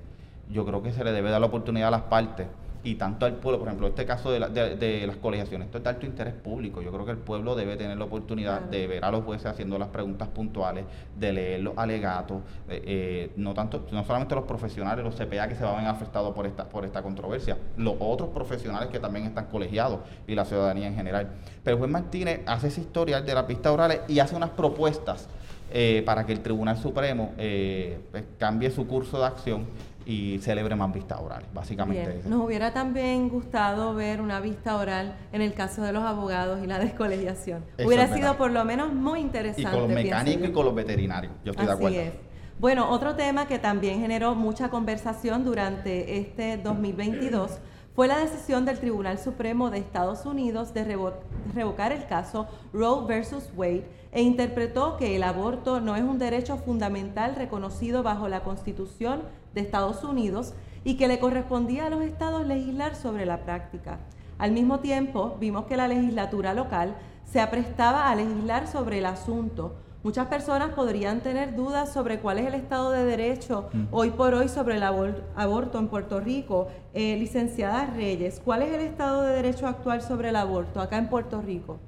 [0.50, 2.46] yo creo que se le debe dar la oportunidad a las partes
[2.84, 5.78] y tanto al pueblo, por ejemplo, este caso de, la- de- de las colegiaciones, esto
[5.78, 6.82] es de alto interés público.
[6.82, 8.70] Yo creo que el pueblo debe tener la oportunidad Claro.
[8.72, 10.84] de ver a los jueces haciendo las preguntas puntuales,
[11.16, 15.54] de leer los alegatos, eh, eh, no tanto, no solamente los profesionales, los CPA que
[15.54, 19.26] se van a ver afectados por esta, por esta controversia, los otros profesionales que también
[19.26, 21.28] están colegiados y la ciudadanía en general.
[21.62, 25.28] Pero el juez Martínez hace ese historial de las pistas orales y hace unas propuestas
[25.74, 29.64] eh, para que el Tribunal Supremo eh, pues, cambie su curso de acción
[30.06, 32.12] y celebre más vistas orales, básicamente.
[32.14, 32.30] Bien.
[32.30, 36.66] Nos hubiera también gustado ver una vista oral en el caso de los abogados y
[36.66, 37.64] la descolegiación.
[37.76, 39.70] Eso hubiera sido por lo menos muy Y interesante.
[39.70, 42.00] con los mecánicos y con los veterinarios, yo estoy de Así acuerdo.
[42.00, 42.12] es.
[42.58, 47.58] Bueno, otro tema que también generó mucha conversación durante este 2022
[47.94, 51.12] fue la decisión del Tribunal Supremo de Estados Unidos de revo-
[51.54, 56.56] revocar el caso Roe versus Wade e interpretó que el aborto no es un derecho
[56.56, 59.22] fundamental reconocido bajo la Constitución
[59.54, 63.98] de Estados Unidos y que le correspondía a los estados legislar sobre la práctica.
[64.38, 66.94] Al mismo tiempo, vimos que la legislatura local
[67.24, 69.74] se aprestaba a legislar sobre el asunto.
[70.02, 73.84] Muchas personas podrían tener dudas sobre cuál es el estado de derecho Mm.
[73.92, 76.66] hoy por hoy sobre el abor- aborto en Puerto Rico.
[76.92, 81.08] Eh, licenciada Reyes, ¿cuál es el estado de derecho actual sobre el aborto acá en
[81.08, 81.78] Puerto Rico?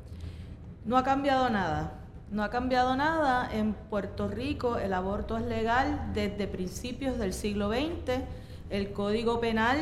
[0.84, 1.94] No ha cambiado nada.
[2.34, 3.48] No ha cambiado nada.
[3.52, 8.24] En Puerto Rico el aborto es legal desde principios del siglo XX.
[8.70, 9.78] El Código Penal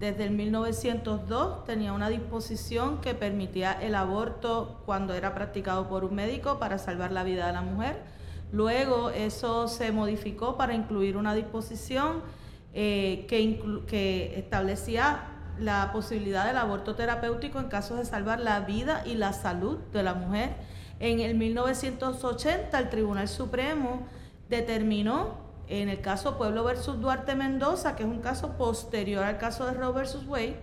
[0.00, 6.16] desde el 1902 tenía una disposición que permitía el aborto cuando era practicado por un
[6.16, 8.02] médico para salvar la vida de la mujer.
[8.50, 12.24] Luego eso se modificó para incluir una disposición
[12.74, 15.20] eh, que, que establecía
[15.56, 20.02] la posibilidad del aborto terapéutico en casos de salvar la vida y la salud de
[20.02, 20.81] la mujer.
[21.02, 24.06] En el 1980 el Tribunal Supremo
[24.48, 25.34] determinó
[25.66, 29.72] en el caso Pueblo versus Duarte Mendoza, que es un caso posterior al caso de
[29.72, 30.60] Roe versus Wade,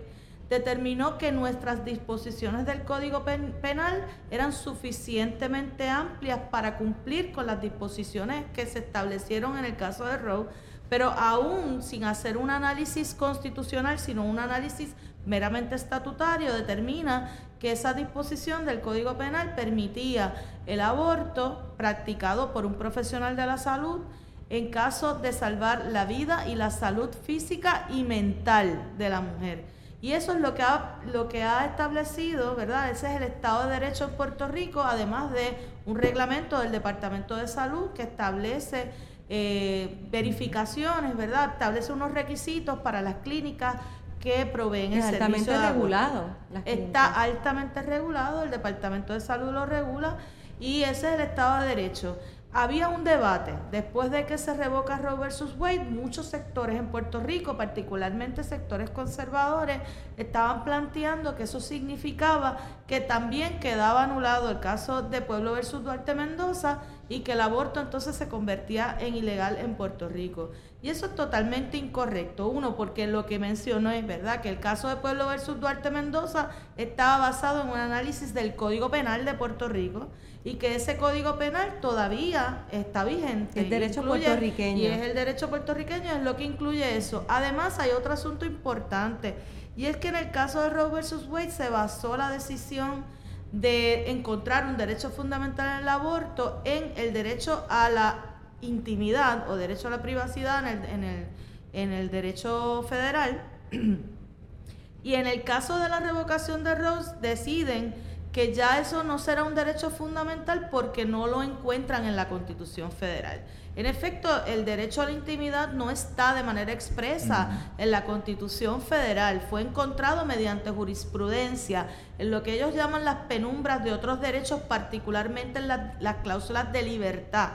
[0.48, 7.60] determinó que nuestras disposiciones del Código Pen- Penal eran suficientemente amplias para cumplir con las
[7.60, 10.46] disposiciones que se establecieron en el caso de Roe,
[10.88, 14.94] pero aún sin hacer un análisis constitucional, sino un análisis
[15.26, 20.34] meramente estatutario, determina que esa disposición del Código Penal permitía
[20.66, 24.00] el aborto practicado por un profesional de la salud
[24.48, 29.64] en caso de salvar la vida y la salud física y mental de la mujer.
[30.02, 32.90] Y eso es lo que ha, lo que ha establecido, ¿verdad?
[32.90, 37.36] Ese es el Estado de Derecho en Puerto Rico, además de un reglamento del Departamento
[37.36, 38.90] de Salud que establece
[39.28, 41.50] eh, verificaciones, ¿verdad?
[41.52, 43.76] Establece unos requisitos para las clínicas
[44.20, 46.24] que proveen el Es altamente servicio de regulado.
[46.64, 50.18] Está altamente regulado, el Departamento de Salud lo regula
[50.60, 52.18] y ese es el Estado de Derecho.
[52.52, 57.20] Había un debate después de que se revoca Roe versus Wade, muchos sectores en Puerto
[57.20, 59.80] Rico, particularmente sectores conservadores,
[60.16, 62.58] estaban planteando que eso significaba
[62.90, 67.80] que también quedaba anulado el caso de Pueblo versus Duarte Mendoza y que el aborto
[67.80, 70.50] entonces se convertía en ilegal en Puerto Rico.
[70.82, 72.48] Y eso es totalmente incorrecto.
[72.48, 76.50] Uno, porque lo que mencionó es verdad que el caso de Pueblo versus Duarte Mendoza
[76.76, 80.08] estaba basado en un análisis del Código Penal de Puerto Rico
[80.42, 83.60] y que ese Código Penal todavía está vigente.
[83.60, 84.78] El derecho Incluye- puertorriqueño.
[84.82, 87.24] Y es el derecho puertorriqueño, es lo que incluye eso.
[87.28, 89.36] Además, hay otro asunto importante
[89.80, 93.02] y es que en el caso de Roe versus Wade se basó la decisión
[93.50, 99.56] de encontrar un derecho fundamental en el aborto en el derecho a la intimidad o
[99.56, 101.26] derecho a la privacidad en el, en el,
[101.72, 103.42] en el derecho federal.
[105.02, 107.94] y en el caso de la revocación de Rose deciden
[108.32, 112.92] que ya eso no será un derecho fundamental porque no lo encuentran en la Constitución
[112.92, 113.42] Federal.
[113.76, 118.82] En efecto, el derecho a la intimidad no está de manera expresa en la Constitución
[118.82, 121.86] Federal, fue encontrado mediante jurisprudencia
[122.18, 126.82] en lo que ellos llaman las penumbras de otros derechos, particularmente en las cláusulas de
[126.82, 127.50] libertad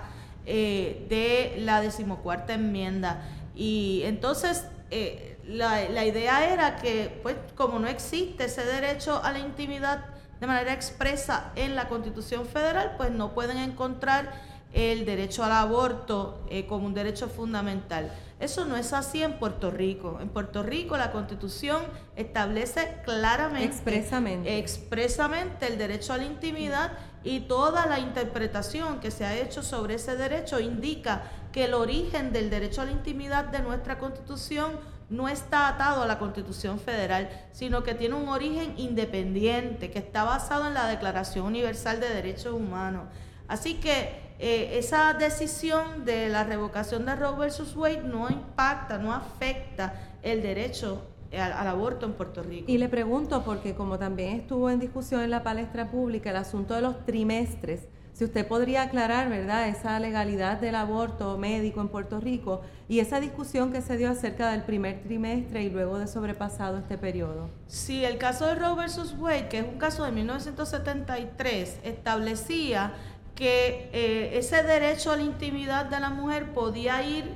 [0.46, 3.22] eh, de la decimocuarta enmienda.
[3.56, 9.32] Y entonces eh, la, la idea era que, pues, como no existe ese derecho a
[9.32, 14.32] la intimidad, de manera expresa en la Constitución Federal, pues no pueden encontrar
[14.76, 18.12] el derecho al aborto eh, como un derecho fundamental.
[18.42, 20.20] Eso no es así en Puerto Rico.
[20.22, 21.84] En Puerto Rico la Constitución
[22.18, 26.92] establece claramente, expresamente, expresamente el derecho a la intimidad
[27.24, 31.24] y toda la interpretación que se ha hecho sobre ese derecho indica
[31.54, 34.74] que el origen del derecho a la intimidad de nuestra Constitución
[35.10, 40.24] no está atado a la Constitución Federal, sino que tiene un origen independiente, que está
[40.24, 43.04] basado en la Declaración Universal de Derechos Humanos.
[43.48, 49.14] Así que eh, esa decisión de la revocación de Roe versus Wade no impacta, no
[49.14, 49.94] afecta
[50.24, 52.66] el derecho al, al, aborto en Puerto Rico.
[52.70, 56.74] Y le pregunto, porque como también estuvo en discusión en la palestra pública el asunto
[56.74, 62.22] de los trimestres, si usted podría aclarar, ¿verdad?, esa legalidad del aborto médico en Puerto
[62.22, 66.78] Rico y esa discusión que se dio acerca del primer trimestre y luego de sobrepasado
[66.78, 67.50] este periodo.
[67.68, 72.94] Sí, el caso de Roe versus Wade, que es un caso de 1973, establecía
[73.36, 77.34] que eh, ese derecho a la intimidad de la mujer podía ir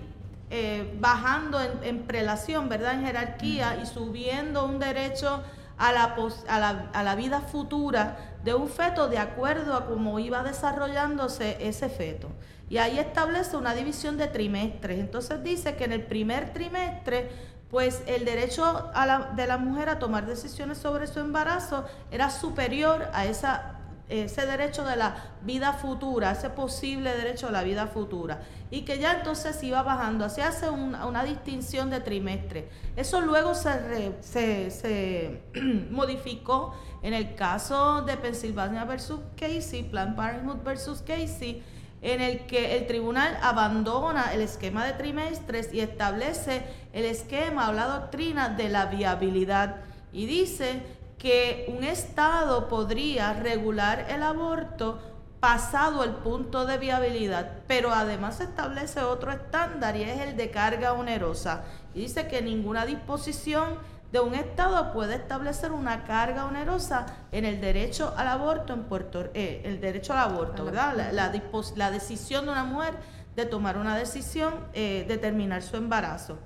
[0.50, 2.94] eh, bajando en, en, prelación, ¿verdad?
[2.94, 5.44] En jerarquía y subiendo un derecho
[5.78, 6.16] a la,
[6.48, 11.58] a la, a la vida futura de un feto de acuerdo a cómo iba desarrollándose
[11.60, 12.30] ese feto.
[12.70, 15.00] Y ahí establece una división de trimestres.
[15.00, 17.30] Entonces dice que en el primer trimestre,
[17.70, 22.30] pues el derecho a la, de la mujer a tomar decisiones sobre su embarazo era
[22.30, 23.79] superior a esa
[24.10, 28.42] ese derecho de la vida futura, ese posible derecho a la vida futura,
[28.72, 32.70] y que ya entonces iba bajando, así hace una, distinción de trimestre.
[32.96, 35.42] Eso luego se, se, se
[35.92, 41.64] modificó en el caso de Pennsylvania versus Casey, Planned Parenthood versus Casey,
[42.02, 47.74] en el que el tribunal abandona el esquema de trimestres y establece el esquema o
[47.74, 49.78] la doctrina de la viabilidad
[50.12, 50.82] y dice
[51.20, 55.00] que un Estado podría regular el aborto
[55.40, 60.94] pasado el punto de viabilidad, pero además establece otro estándar y es el de carga
[60.94, 61.64] onerosa.
[61.94, 63.78] Y dice que ninguna disposición
[64.12, 69.30] de un Estado puede establecer una carga onerosa en el derecho al aborto en Puerto
[69.34, 70.96] eh, el derecho al aborto, ¿verdad?
[70.96, 71.32] La,
[71.76, 72.96] la, decisión de una mujer
[73.36, 76.40] de tomar una decisión eh, de terminar su embarazo.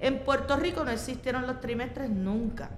[0.00, 2.70] En Puerto Rico no existieron los trimestres nunca,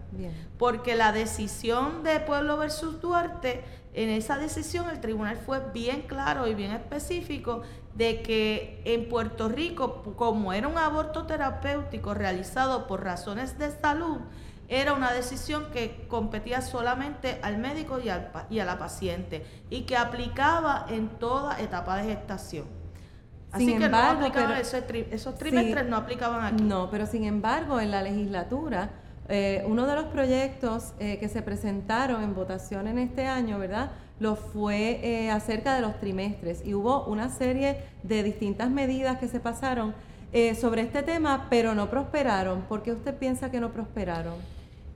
[0.58, 3.62] porque la decisión de Pueblo versus Duarte,
[3.92, 7.62] en esa decisión el tribunal fue bien claro y bien específico
[7.94, 14.20] de que en Puerto Rico, como era un aborto terapéutico realizado por razones de salud,
[14.68, 18.08] era una decisión que competía solamente al médico y,
[18.54, 22.79] y a la paciente y que aplicaba en toda etapa de gestación.
[23.53, 24.55] Así que no
[25.11, 26.62] esos trimestres no aplicaban aquí.
[26.62, 28.90] No, pero sin embargo, en la legislatura,
[29.28, 33.90] eh, uno de los proyectos eh, que se presentaron en votación en este año, ¿verdad?
[34.18, 39.28] Lo fue eh, acerca de los trimestres y hubo una serie de distintas medidas que
[39.28, 39.94] se pasaron
[40.61, 42.62] sobre este tema, pero no prosperaron.
[42.62, 44.34] ¿Por qué usted piensa que no prosperaron?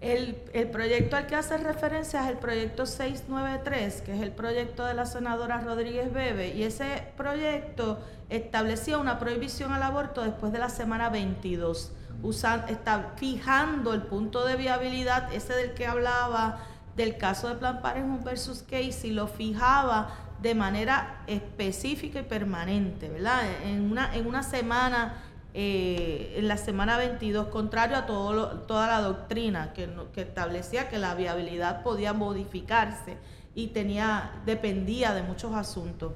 [0.05, 4.85] El, el, proyecto al que hace referencia es el proyecto 693, que es el proyecto
[4.85, 7.99] de la senadora Rodríguez Bebe, y ese proyecto
[8.29, 11.91] establecía una prohibición al aborto después de la semana 22,
[12.23, 16.59] usando, está fijando el punto de viabilidad, ese del que hablaba
[16.97, 20.11] del caso de Plan Parenthood versus Casey, lo fijaba
[20.43, 23.41] de manera específica y permanente, ¿verdad?
[23.65, 25.23] En una, en una semana
[25.57, 31.15] eh, en la semana 22, contrario a toda la doctrina que, que, establecía que la
[31.15, 33.17] viabilidad podía modificarse
[33.55, 36.15] y tenía, dependía de muchos asuntos.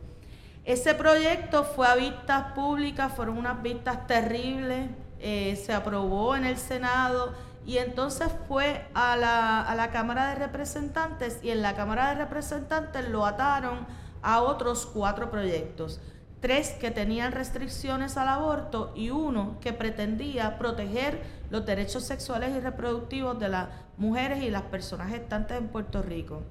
[0.65, 6.57] Ese proyecto fue a vistas públicas, fueron unas vistas terribles, eh, se aprobó en el
[6.57, 7.33] Senado
[7.65, 12.17] y entonces fue a la, a la Cámara de Representantes y en la Cámara de
[12.17, 13.87] Representantes lo ataron
[14.21, 16.01] a otros cuatro proyectos
[16.41, 22.61] tres que tenían restricciones al aborto y uno que pretendía proteger los derechos sexuales y
[22.61, 26.43] reproductivos de las mujeres y las personas gestantes en Puerto Rico.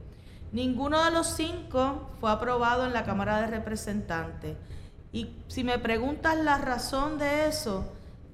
[0.51, 4.57] Ninguno de los cinco fue aprobado en la Cámara de Representantes.
[5.11, 7.85] Y si me preguntas la razón de eso,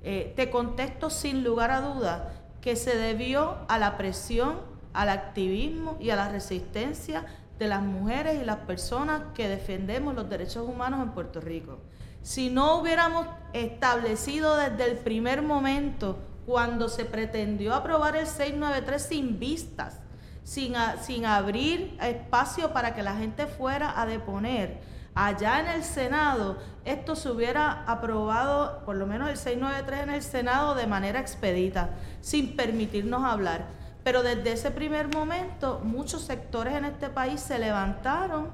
[0.04, 4.60] eh, te contesto sin lugar a duda que se debió a la presión,
[4.94, 7.26] al activismo y a la resistencia
[7.64, 11.80] de las mujeres y las personas que defendemos los derechos humanos en Puerto Rico.
[12.22, 19.40] Si no hubiéramos establecido desde el primer momento, cuando se pretendió aprobar el 693 sin
[19.40, 20.02] vistas,
[20.44, 24.82] sin, sin abrir espacio para que la gente fuera a deponer,
[25.16, 30.22] allá en el Senado, esto se hubiera aprobado, por lo menos el 693 en el
[30.22, 33.83] Senado, de manera expedita, sin permitirnos hablar.
[34.04, 38.50] Pero desde ese primer momento, muchos sectores en este país se levantaron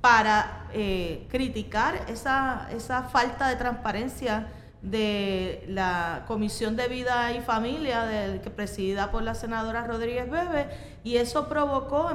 [0.00, 4.48] para eh, criticar esa, esa falta de transparencia
[4.82, 10.68] de la Comisión de Vida y Familia, que presidida por la senadora Rodríguez Bebe,
[11.04, 12.10] y eso provocó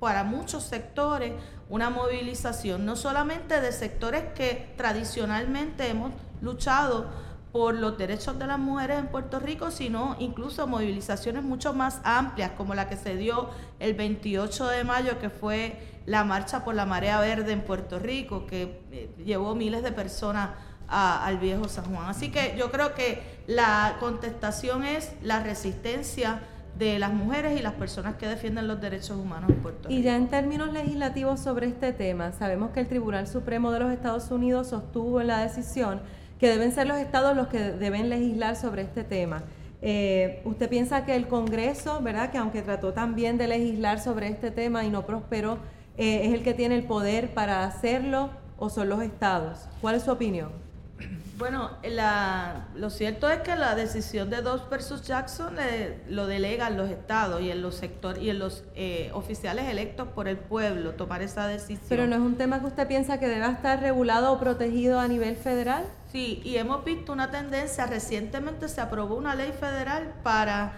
[0.00, 1.32] para muchos sectores
[1.68, 7.10] una movilización, no solamente de sectores que tradicionalmente hemos luchado
[7.54, 12.50] por los derechos de las mujeres en Puerto Rico, sino incluso movilizaciones mucho más amplias,
[12.56, 13.48] como la que se dio
[13.78, 18.44] el 28 de mayo, que fue la marcha por la marea verde en Puerto Rico,
[18.48, 20.50] que eh, llevó miles de personas
[20.88, 22.06] al viejo San Juan.
[22.06, 26.40] Así que yo creo que la contestación es la resistencia
[26.76, 30.00] de las mujeres y las personas que defienden los derechos humanos en Puerto Rico.
[30.00, 33.92] Y ya en términos legislativos sobre este tema, sabemos que el Tribunal Supremo de los
[33.92, 36.00] Estados Unidos sostuvo en la decisión
[36.38, 39.44] que deben ser los estados los que deben legislar sobre este tema.
[39.82, 44.50] Eh, ¿Usted piensa que el Congreso, verdad, que aunque trató también de legislar sobre este
[44.50, 45.58] tema y no prosperó,
[45.96, 49.68] eh, es el que tiene el poder para hacerlo o son los estados?
[49.80, 50.63] ¿Cuál es su opinión?
[51.36, 56.76] Bueno, la, lo cierto es que la decisión de Dobbs versus Jackson eh, lo delegan
[56.76, 60.92] los estados y en los sectores y en los eh, oficiales electos por el pueblo
[60.92, 61.86] tomar esa decisión.
[61.88, 65.08] Pero no es un tema que usted piensa que deba estar regulado o protegido a
[65.08, 65.84] nivel federal.
[66.12, 67.86] Sí, y hemos visto una tendencia.
[67.86, 70.74] Recientemente se aprobó una ley federal para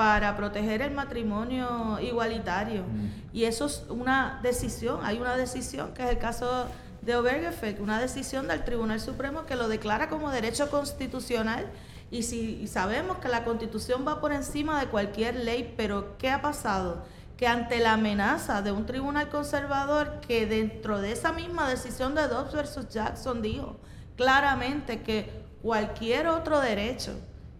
[0.00, 2.84] para proteger el matrimonio igualitario.
[2.84, 3.36] Mm.
[3.36, 6.64] Y eso es una decisión, hay una decisión que es el caso
[7.02, 11.66] de Obergefell, una decisión del Tribunal Supremo que lo declara como derecho constitucional.
[12.10, 16.42] Y si sabemos que la constitución va por encima de cualquier ley, pero ¿qué ha
[16.42, 17.04] pasado?
[17.36, 22.28] Que ante la amenaza de un tribunal conservador que dentro de esa misma decisión de
[22.28, 23.76] Dobbs versus Jackson dijo
[24.16, 27.12] claramente que cualquier otro derecho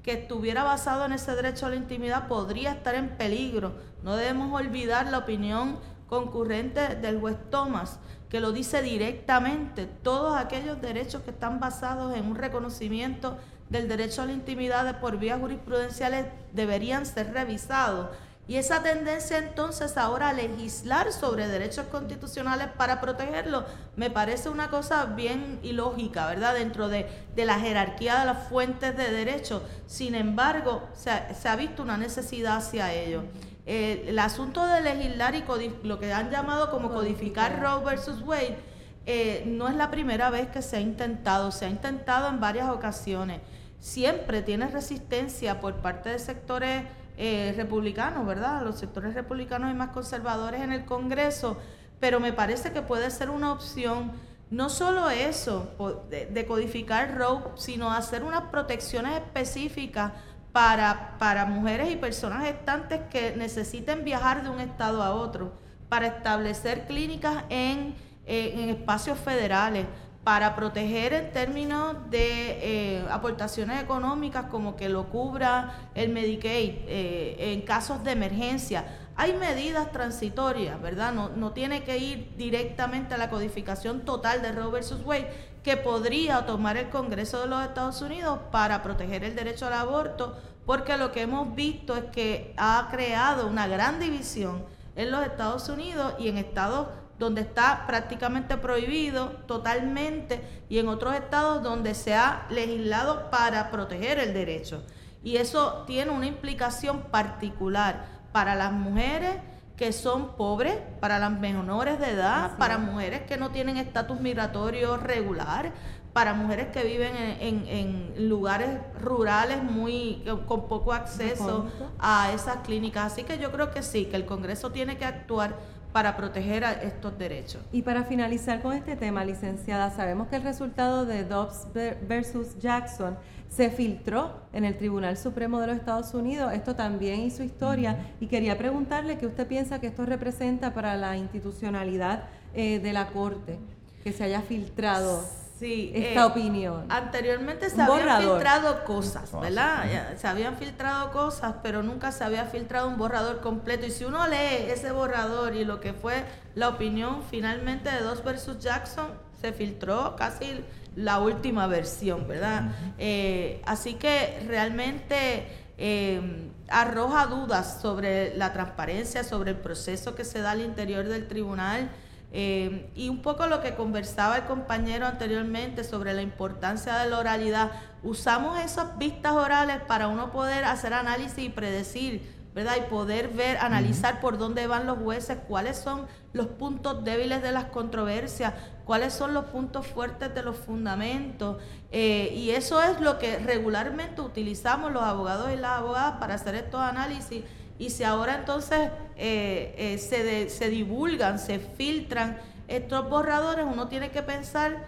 [0.03, 3.75] que estuviera basado en ese derecho a la intimidad podría estar en peligro.
[4.03, 5.79] No debemos olvidar la opinión
[6.09, 7.99] concurrente del juez Thomas,
[8.31, 13.37] que lo dice directamente, todos aquellos derechos que están basados en un reconocimiento
[13.69, 18.09] del derecho a la intimidad por vías jurisprudenciales deberían ser revisados.
[18.47, 23.65] Y esa tendencia entonces ahora a legislar sobre derechos constitucionales para protegerlos
[23.95, 26.55] me parece una cosa bien ilógica, ¿verdad?
[26.55, 27.07] Dentro de,
[27.37, 29.63] la jerarquía de las fuentes de derecho.
[29.87, 33.23] Sin embargo, se se ha visto una necesidad hacia ello.
[33.67, 35.45] Eh, el asunto de legislar y
[35.83, 38.59] lo que han llamado como codificar Roe versus Wade
[39.07, 42.69] eh, no es la primera vez que se ha intentado, se ha intentado en varias
[42.71, 43.41] ocasiones.
[43.79, 46.85] Siempre tiene resistencia por parte de sectores
[47.17, 48.63] eh, republicanos, ¿verdad?
[48.63, 51.59] Los sectores republicanos y más conservadores en el Congreso,
[51.99, 54.13] pero me parece que puede ser una opción.
[54.51, 55.71] No solo eso,
[56.11, 60.13] de, codificar Roe, sino hacer unas protecciones específicas
[60.53, 65.53] para, para mujeres y personas gestantes que necesiten viajar de un estado a otro,
[65.89, 67.95] para establecer clínicas en,
[68.27, 69.87] eh, espacios federales,
[70.25, 77.37] para proteger en términos de eh, aportaciones económicas como que lo cubra el Medicaid eh,
[77.53, 78.85] en casos de emergencia.
[79.17, 81.13] Hay medidas transitorias, ¿verdad?
[81.13, 85.31] No, no tiene que ir directamente a la codificación total de Roe versus Wade,
[85.63, 90.37] que podría tomar el Congreso de los Estados Unidos para proteger el derecho al aborto,
[90.65, 94.65] porque lo que hemos visto es que ha creado una gran división
[94.97, 96.89] en los Estados Unidos y en estados
[97.19, 104.19] donde está prácticamente prohibido totalmente y en otros estados donde se ha legislado para proteger
[104.19, 104.83] el derecho.
[105.23, 109.37] Y eso tiene una implicación particular para las mujeres
[109.81, 114.99] que son pobres, para las menores de edad, para mujeres que no tienen estatus migratorio
[114.99, 115.73] regular,
[116.13, 121.65] para mujeres que viven en, lugares rurales muy con poco acceso
[121.99, 123.15] a esas clínicas.
[123.15, 125.57] Así que yo creo que sí, que el Congreso tiene que actuar
[125.95, 127.63] para proteger a estos derechos.
[127.73, 131.69] Y para finalizar con este tema, licenciada, sabemos que el resultado de Dobbs
[132.07, 133.17] versus Jackson
[133.51, 136.53] se filtró en el Tribunal Supremo de los Estados Unidos.
[136.55, 141.17] Esto también hizo historia y quería preguntarle qué usted piensa que esto representa para la
[141.17, 142.25] institucionalidad
[142.55, 143.59] eh, de la Corte,
[144.05, 145.25] que se haya filtrado.
[145.59, 146.87] Sí, esta opinión.
[146.89, 149.85] Anteriormente se habían filtrado cosas, ¿verdad?
[150.17, 153.85] Se habían filtrado cosas, pero nunca se había filtrado un borrador completo.
[153.85, 156.25] Y si uno lee ese borrador y lo que fue
[156.55, 160.65] la opinión finalmente de Dos versus Jackson, se filtró casi
[160.97, 162.73] la última versión, ¿verdad?
[162.99, 165.47] Eh, así que realmente
[165.79, 171.27] eh, arroja dudas sobre la transparencia, sobre el proceso que se da al interior del
[171.27, 171.91] tribunal.
[172.33, 177.19] Eh, y un poco lo que conversaba el compañero anteriormente sobre la importancia de la
[177.19, 177.73] oralidad.
[178.05, 182.77] Usamos esas vistas orales para uno poder hacer análisis y predecir, ¿verdad?
[182.79, 187.53] Y poder ver, analizar por dónde van los jueces, cuáles son los puntos débiles de
[187.53, 191.59] las controversias, cuáles son los puntos fuertes de los fundamentos.
[191.93, 196.55] Eh, y eso es lo que regularmente utilizamos los abogados y las abogadas para hacer
[196.55, 197.45] estos análisis
[197.81, 202.39] y si ahora entonces eh, eh, se, se divulgan, se filtran
[202.69, 204.87] estos borradores, uno tiene que pensar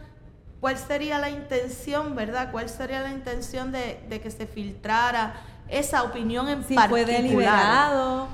[0.60, 2.52] cuál sería la intención, ¿verdad?
[2.52, 5.34] ¿Cuál sería la intención de, que se filtrara
[5.72, 8.28] esa opinión en si fue deliberado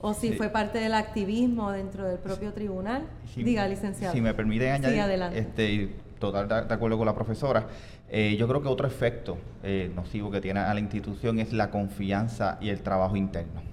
[0.00, 3.04] o si fue parte del activismo dentro del propio tribunal.
[3.34, 4.12] Diga, licenciado.
[4.14, 7.66] Si me permiten añadir, este, total de, acuerdo con la profesora,
[8.10, 9.38] eh, yo creo que otro efecto
[9.94, 13.66] nocivo que tiene a la institución es la confianza y el trabajo interno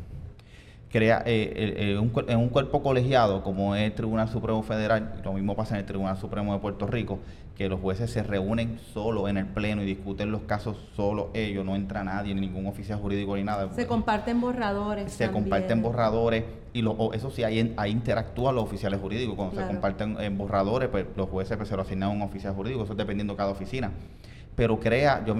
[0.93, 5.55] crea eh, un, en un cuerpo colegiado como es el Tribunal Supremo Federal, lo mismo
[5.55, 7.17] pasa en el Tribunal Supremo de Puerto Rico,
[7.55, 11.63] que los jueces se reúnen solo en el pleno y discuten los casos solo ellos,
[11.63, 13.71] no entra nadie, ni ningún oficial jurídico ni nada.
[13.73, 15.11] Se comparten borradores.
[15.13, 19.35] Se comparten borradores y lo, eso sí, ahí, ahí interactúan los oficiales jurídicos.
[19.35, 22.55] Cuando se comparten en borradores, pues los jueces pues, se lo asignan a un oficial
[22.55, 23.91] jurídico, eso dependiendo de cada oficina.
[24.55, 25.35] Pero crea, yo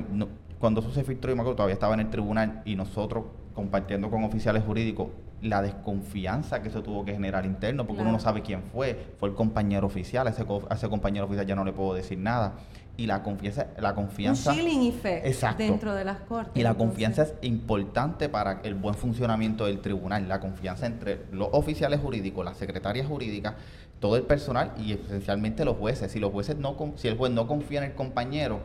[0.59, 4.09] cuando eso se filtró, yo me acuerdo, todavía estaba en el tribunal y nosotros compartiendo
[4.09, 5.07] con oficiales jurídicos
[5.43, 9.29] la desconfianza que se tuvo que generar interno, porque uno no sabe quién fue, fue
[9.29, 12.53] el compañero oficial, a ese, ese compañero oficial ya no le puedo decir nada.
[12.95, 14.51] Y la confianza, la confianza.
[14.51, 16.53] Un chilling effect dentro de las cortes.
[16.55, 20.29] Y la confianza es importante para el buen funcionamiento del tribunal.
[20.29, 23.55] La confianza entre los oficiales jurídicos, las secretarias jurídicas,
[23.99, 26.11] todo el personal y esencialmente los jueces.
[26.11, 28.59] Si los jueces no, si el juez no confía en el compañero,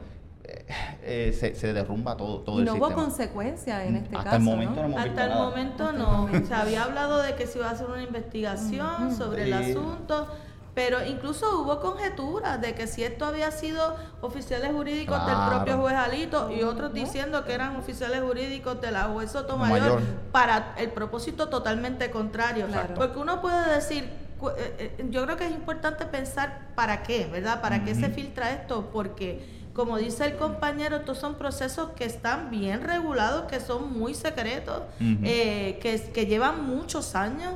[1.03, 4.37] eh, se, derrumba todo, todo y no hubo consecuencias en este Hasta caso.
[4.37, 4.89] El momento ¿no?
[4.89, 6.29] no Hasta el momento no.
[6.47, 10.29] Se había hablado de que se iba a hacer una investigación sobre el asunto.
[10.75, 15.97] Pero incluso hubo conjeturas de que si esto había sido oficiales jurídicos del propio juez
[15.97, 21.49] Alito y otros diciendo que eran oficiales jurídicos de la juez Sotomayor para el propósito
[21.49, 22.67] totalmente contrario.
[22.95, 27.61] Porque uno puede decir, eh, eh, yo creo que es importante pensar para qué, ¿verdad?
[27.61, 28.91] ¿Para qué se filtra esto?
[28.93, 34.13] Porque como dice el compañero, estos son procesos que están bien regulados, que son muy
[34.13, 37.55] secretos, eh, que, llevan muchos años.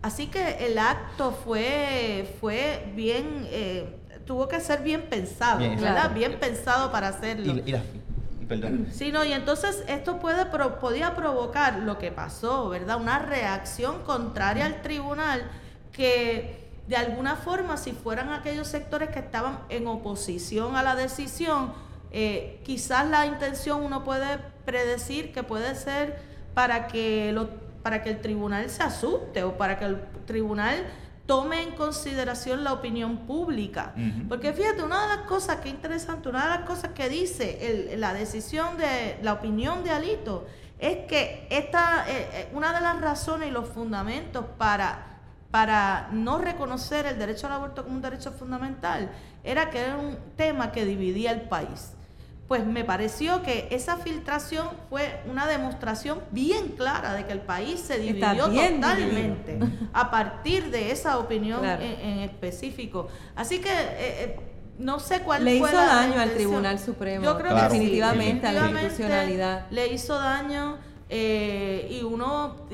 [0.00, 3.92] Así que el acto fue, fue bien, eh,
[4.24, 6.14] tuvo que ser bien pensado, ¿verdad?
[6.14, 7.56] Bien pensado para hacerlo.
[7.66, 7.74] Y,
[8.46, 8.86] perdón.
[8.92, 13.00] Sí, no, y entonces esto puede podía provocar lo que pasó, ¿verdad?
[13.00, 15.42] Una reacción contraria al tribunal
[15.90, 21.72] que de alguna forma, si fueran aquellos sectores que estaban en oposición a la decisión,
[22.10, 26.18] eh, quizás la intención uno puede predecir que puede ser
[26.52, 27.48] para que, lo,
[27.82, 30.84] para que el tribunal se asuste o para que el tribunal
[31.26, 33.94] tome en consideración la opinión pública.
[34.28, 37.94] Porque fíjate, una de las cosas que es interesante, una de las cosas que dice
[37.96, 40.46] la decisión de la opinión de Alito,
[40.78, 45.13] es que esta, eh, eh, una de las razones y los fundamentos para
[45.54, 49.08] para no reconocer el derecho al aborto como un derecho fundamental
[49.44, 51.92] era que era un tema que dividía el país.
[52.48, 57.78] Pues me pareció que esa filtración fue una demostración bien clara de que el país
[57.78, 59.60] se dividió totalmente
[59.92, 63.06] a partir de esa opinión en, específico.
[63.36, 64.40] Así que eh, eh,
[64.80, 67.24] no sé cuál le fue hizo daño al Tribunal Supremo.
[67.24, 69.70] Yo creo que definitivamente, a la institucionalidad.
[69.70, 70.78] Le hizo daño
[71.08, 72.66] eh, y uno,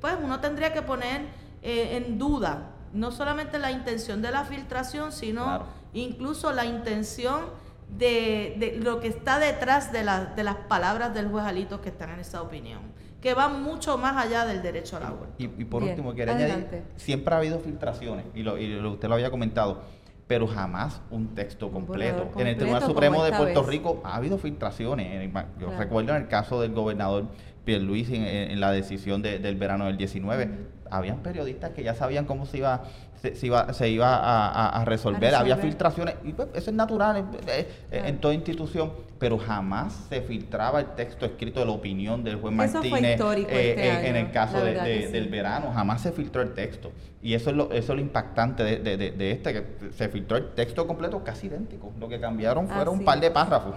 [0.00, 5.10] pues uno tendría que poner eh, en duda no solamente la intención de la filtración,
[5.10, 7.40] sino incluso la intención
[7.98, 12.20] de, lo que está detrás de, de las palabras del juez Alito que están en
[12.20, 12.82] esa opinión,
[13.20, 15.34] que van mucho más allá del derecho al aborto.
[15.38, 19.32] Y, por último, quiero añadir, siempre ha habido filtraciones, y, lo, y usted lo había
[19.32, 19.82] comentado,
[20.28, 22.30] pero jamás un texto completo.
[22.36, 25.28] en el Tribunal Supremo de Puerto Rico ha habido filtraciones.
[25.58, 27.26] Yo recuerdo en el caso del gobernador
[27.64, 30.75] Pierluisi en, en la decisión del verano del 19.
[30.90, 32.82] Habían periodistas que ya sabían cómo se iba
[33.34, 35.34] se, iba, se iba a, resolver.
[35.34, 37.24] Había filtraciones, y pues, eso es natural
[37.90, 42.54] en, toda institución, pero jamás se filtraba el texto escrito de la opinión del juez
[42.54, 46.92] Martínez eh, este en, el caso del verano, jamás se filtró el texto.
[47.22, 50.86] Y eso es lo, eso es lo impactante de, este, que se filtró el texto
[50.86, 51.92] completo casi idéntico.
[51.98, 53.76] Lo que cambiaron fueron un par de párrafos.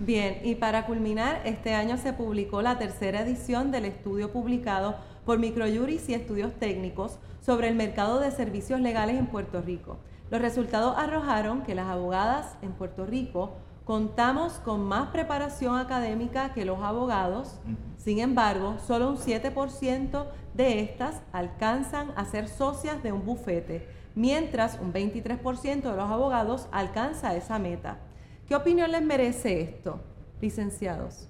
[0.00, 5.38] Bien, y para culminar, este año se publicó la tercera edición del estudio publicado por
[5.38, 9.98] Microjuris y Estudios Técnicos sobre el mercado de servicios legales en Puerto Rico.
[10.30, 13.54] Los resultados arrojaron que las abogadas en Puerto Rico
[13.84, 17.58] contamos con más preparación académica que los abogados,
[17.96, 24.78] sin embargo, solo un 7% de estas alcanzan a ser socias de un bufete, mientras
[24.80, 27.98] un 23% de los abogados alcanza esa meta.
[28.46, 30.00] ¿Qué opinión les merece esto,
[30.40, 31.28] licenciados,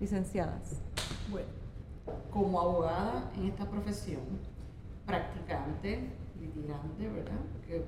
[0.00, 0.80] licenciadas?
[1.30, 1.57] Bueno,
[2.30, 4.22] como abogada en esta profesión,
[5.06, 7.40] practicante, litigante, ¿verdad?
[7.66, 7.84] Que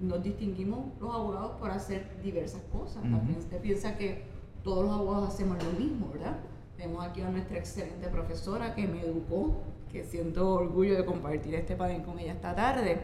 [0.00, 3.02] nos distinguimos los abogados por hacer diversas cosas.
[3.02, 4.24] También usted piensa que
[4.62, 6.36] todos los abogados hacemos lo mismo, ¿verdad?
[6.76, 11.74] Tenemos aquí a nuestra excelente profesora que me educó, que siento orgullo de compartir este
[11.74, 13.00] panel con ella esta tarde,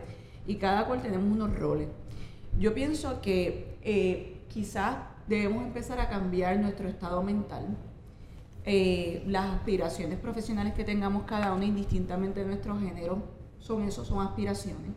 [0.46, 1.88] y cada cual tenemos unos roles.
[2.58, 7.76] Yo pienso que eh, quizás debemos empezar a cambiar nuestro estado mental,
[8.66, 13.22] eh, las aspiraciones profesionales que tengamos cada uno indistintamente de nuestro género,
[13.58, 14.92] son eso, son aspiraciones.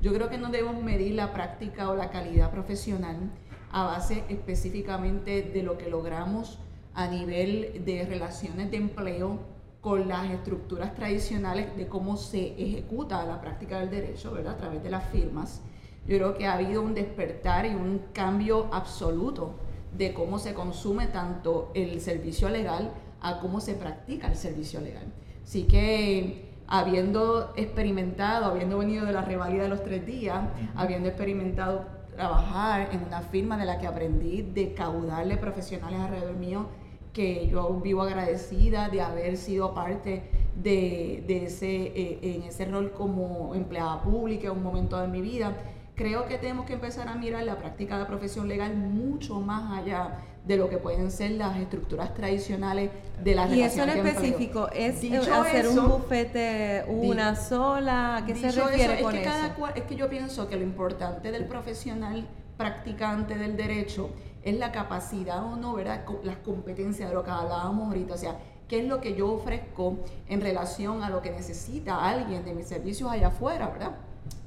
[0.00, 3.30] Yo creo que no debemos medir la práctica o la calidad profesional
[3.70, 6.58] a base específicamente de lo que logramos
[6.94, 9.38] a nivel de relaciones de empleo
[9.80, 14.54] con las estructuras tradicionales de cómo se ejecuta la práctica del derecho, ¿verdad?
[14.54, 15.60] A través de las firmas.
[16.06, 19.54] Yo creo que ha habido un despertar y un cambio absoluto
[19.96, 25.04] de cómo se consume tanto el servicio legal a cómo se practica el servicio legal.
[25.44, 30.40] Así que habiendo experimentado, habiendo venido de la rivalidad de los tres días,
[30.74, 31.84] habiendo experimentado
[32.16, 36.66] trabajar en una firma de la que aprendí de caudales profesionales alrededor mío,
[37.12, 40.22] que yo vivo agradecida de haber sido parte
[40.56, 45.54] de, ese, eh, en ese rol como empleada pública en un momento de mi vida.
[45.94, 49.78] Creo que tenemos que empezar a mirar la práctica de la profesión legal mucho más
[49.78, 52.90] allá de lo que pueden ser las estructuras tradicionales
[53.22, 54.96] de la Y eso en específico, ¿es
[55.30, 58.16] hacer un bufete una sola?
[58.16, 60.56] ¿A qué se refiere eso, con es que Cada cual, es que yo pienso que
[60.56, 62.26] lo importante del profesional
[62.56, 64.10] practicante del derecho
[64.42, 66.04] es la capacidad o no, ¿verdad?
[66.24, 69.98] Las competencias de lo que hablábamos ahorita, o sea, qué es lo que yo ofrezco
[70.28, 73.92] en relación a lo que necesita alguien de mis servicios allá afuera, ¿verdad?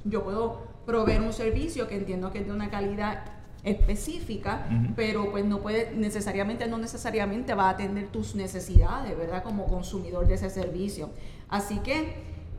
[0.04, 3.24] Yo puedo proveer un servicio que entiendo que es de una calidad
[3.64, 9.42] específica, pero pues no puede necesariamente, no necesariamente va a atender tus necesidades, ¿verdad?
[9.42, 11.10] Como consumidor de ese servicio.
[11.48, 12.14] Así que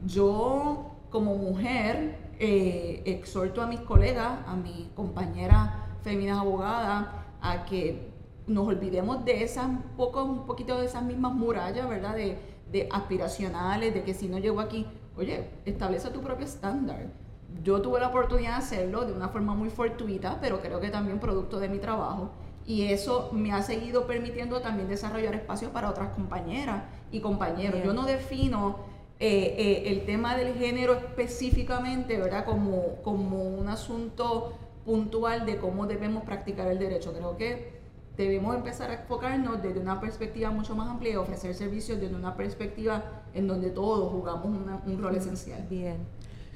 [0.05, 5.69] yo como mujer eh, exhorto a mis colegas, a mis compañeras
[6.03, 7.07] féminas abogadas,
[7.39, 8.11] a que
[8.45, 12.15] nos olvidemos de esas, un, poco, un poquito de esas mismas murallas, ¿verdad?
[12.15, 12.38] De,
[12.69, 17.07] de aspiracionales, de que si no llego aquí, oye, establece tu propio estándar
[17.63, 21.19] yo tuve la oportunidad de hacerlo de una forma muy fortuita, pero creo que también
[21.19, 22.31] producto de mi trabajo.
[22.65, 27.81] Y eso me ha seguido permitiendo también desarrollar espacios para otras compañeras y compañeros.
[27.83, 28.79] Yo no defino
[29.19, 32.43] eh, eh, el tema del género específicamente, ¿verdad?
[32.43, 34.53] Como, como un asunto
[34.85, 37.13] puntual de cómo debemos practicar el derecho.
[37.13, 37.77] Creo que
[38.17, 42.35] debemos empezar a enfocarnos desde una perspectiva mucho más amplia y ofrecer servicios desde una
[42.35, 45.65] perspectiva en donde todos jugamos un rol esencial.
[45.69, 45.97] Bien.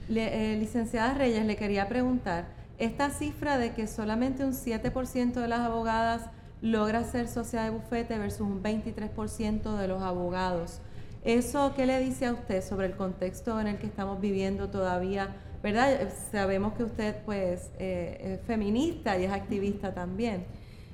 [0.10, 2.46] Le, eh, licenciada Reyes, le quería preguntar,
[2.78, 6.30] esta cifra de que solamente un 7% de las abogadas
[6.62, 10.80] logra ser sociedad de bufete versus un 23% de los abogados,
[11.24, 15.36] ¿eso qué le dice a usted sobre el contexto en el que estamos viviendo todavía?
[15.62, 16.10] ¿Verdad?
[16.32, 20.46] Sabemos que usted pues eh, es feminista y es activista también.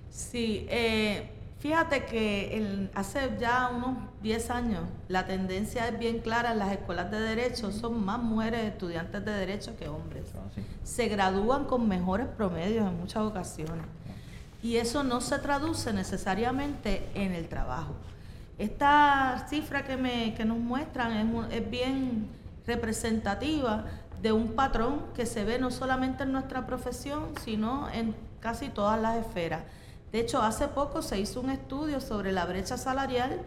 [0.10, 1.30] Sí, eh,
[1.60, 7.10] Fíjate que hace ya unos 10 años la tendencia es bien clara en las escuelas
[7.10, 10.26] de derecho, son más mujeres estudiantes de derecho que hombres.
[10.36, 13.86] Ah, Se gradúan con mejores promedios en muchas ocasiones.
[14.62, 17.96] Y eso no se traduce necesariamente en el trabajo.
[18.60, 22.28] Esta cifra que, me, que nos muestran es, es bien
[22.68, 23.86] representativa
[24.22, 29.00] de un patrón que se ve no solamente en nuestra profesión, sino en casi todas
[29.02, 29.62] las esferas.
[30.12, 33.42] De hecho, hace poco se hizo un estudio sobre la brecha salarial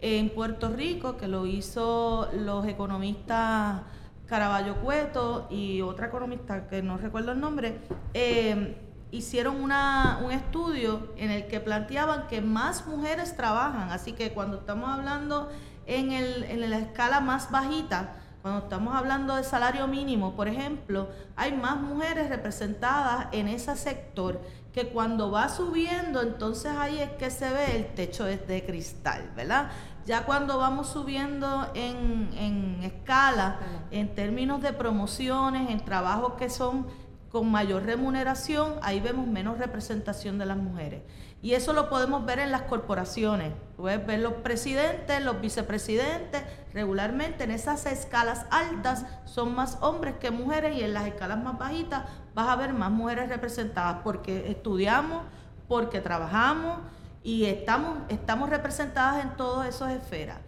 [0.00, 3.82] en Puerto Rico, que lo hizo los economistas
[4.26, 7.80] Caraballo Cueto y otra economista que no recuerdo el nombre,
[8.14, 8.76] eh,
[9.10, 13.90] hicieron un estudio en el que planteaban que más mujeres trabajan.
[13.90, 15.50] Así que cuando estamos hablando
[15.86, 21.08] en, el, en la escala más bajita, cuando estamos hablando de salario mínimo, por ejemplo,
[21.36, 24.40] hay más mujeres representadas en ese sector
[24.74, 29.30] que cuando va subiendo, entonces ahí es que se ve el techo es de cristal,
[29.36, 29.70] ¿verdad?
[30.04, 33.60] Ya cuando vamos subiendo en, en escala,
[33.92, 36.88] en términos de promociones, en trabajos que son
[37.30, 41.02] con mayor remuneración, ahí vemos menos representación de las mujeres.
[41.44, 43.52] Y eso lo podemos ver en las corporaciones.
[43.76, 46.42] Puedes ver los presidentes, los vicepresidentes,
[46.72, 51.58] regularmente en esas escalas altas son más hombres que mujeres y en las escalas más
[51.58, 55.22] bajitas vas a ver más mujeres representadas porque estudiamos,
[55.68, 56.78] porque trabajamos
[57.22, 60.38] y estamos, representadas en todas esas esferas.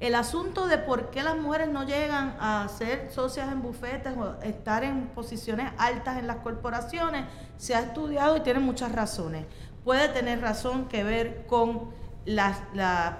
[0.00, 4.42] El asunto de por qué las mujeres no llegan a ser socias en bufetes o
[4.42, 7.26] estar en posiciones altas en las corporaciones
[7.58, 9.44] se ha estudiado y tiene muchas razones
[9.86, 11.90] puede tener razón que ver con
[12.24, 12.58] las,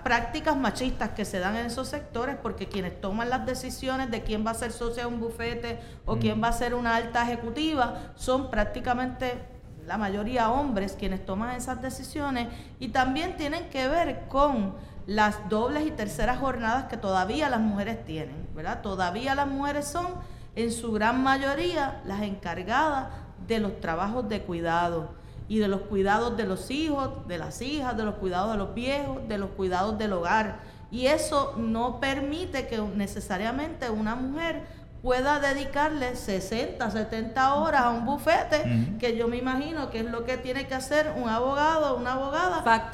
[0.02, 4.44] prácticas machistas que se dan en esos sectores, porque quienes toman las decisiones de quién
[4.44, 6.18] va a ser socio de un bufete o mm.
[6.18, 9.44] quién va a ser una alta ejecutiva son prácticamente
[9.86, 12.48] la mayoría hombres quienes toman esas decisiones
[12.80, 14.74] y también tienen que ver con
[15.06, 18.82] las dobles y terceras jornadas que todavía las mujeres tienen, ¿verdad?
[18.82, 20.16] Todavía las mujeres son
[20.56, 23.06] en su gran mayoría las encargadas
[23.46, 27.96] de los trabajos de cuidado y de los cuidados de los hijos, de las hijas,
[27.96, 30.60] de los cuidados de los viejos, de los cuidados del hogar.
[30.90, 34.62] Y eso no permite que necesariamente una mujer
[35.02, 38.64] pueda dedicarle 60, 70 horas a un bufete,
[38.98, 42.14] que yo me imagino que es lo que tiene que hacer un abogado o una
[42.14, 42.90] abogada para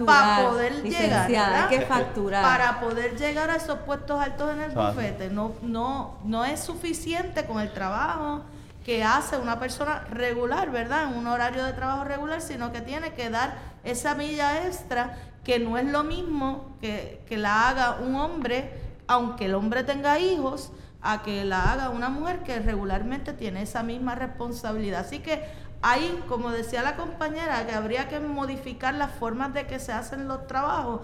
[0.50, 2.42] poder llegar, que facturar.
[2.42, 5.30] para poder llegar a esos puestos altos en el bufete.
[5.30, 8.42] No, no, no es suficiente con el trabajo
[8.85, 11.09] que hace una persona regular, ¿verdad?
[11.09, 15.59] En un horario de trabajo regular, sino que tiene que dar esa milla extra que
[15.59, 18.72] no es lo mismo que, que la haga un hombre,
[19.07, 20.72] aunque el hombre tenga hijos,
[21.03, 25.01] a que la haga una mujer que regularmente tiene esa misma responsabilidad.
[25.01, 25.45] Así que
[25.83, 30.28] ahí, como decía la compañera, que habría que modificar las formas de que se hacen
[30.28, 31.01] los trabajos.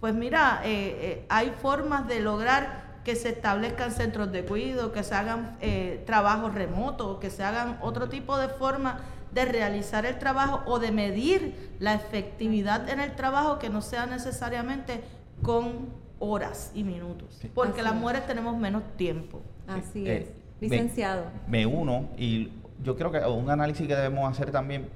[0.00, 5.02] Pues mira, eh, eh, hay formas de lograr que se establezcan centros de cuidado, que
[5.02, 9.00] se hagan eh, trabajos remotos, que se hagan otro tipo de forma
[9.32, 14.04] de realizar el trabajo o de medir la efectividad en el trabajo que no sea
[14.04, 15.00] necesariamente
[15.40, 15.88] con
[16.18, 19.40] horas y minutos, porque las mujeres tenemos menos tiempo.
[19.66, 20.26] Así es.
[20.26, 21.24] Eh, Licenciado.
[21.46, 22.52] Me, uno y
[22.84, 24.90] yo creo que un análisis que debemos hacer también,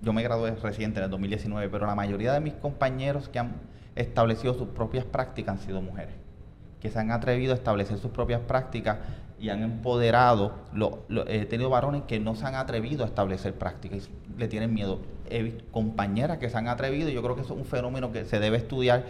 [0.00, 3.52] yo me gradué reciente en el 2019, pero la mayoría de mis compañeros que han
[3.94, 6.21] establecido sus propias prácticas han sido mujeres
[6.82, 8.98] que se han atrevido a establecer sus propias prácticas
[9.38, 10.52] y han empoderado,
[11.28, 14.98] he tenido varones que no se han atrevido a establecer prácticas y le tienen miedo.
[15.30, 18.10] He visto compañeras que se han atrevido y yo creo que eso es un fenómeno
[18.10, 19.04] que se debe estudiar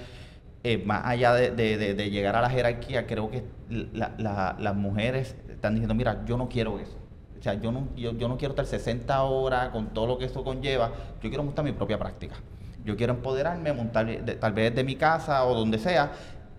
[0.64, 3.06] eh, más allá de, llegar a la jerarquía.
[3.06, 6.98] Creo que las mujeres están diciendo, mira, yo no quiero eso.
[7.38, 10.44] O sea, yo no, yo, no quiero estar 60 horas con todo lo que eso
[10.44, 10.92] conlleva.
[11.22, 12.36] Yo quiero montar mi propia práctica.
[12.84, 14.06] Yo quiero empoderarme, montar
[14.38, 16.12] tal vez de mi casa o donde sea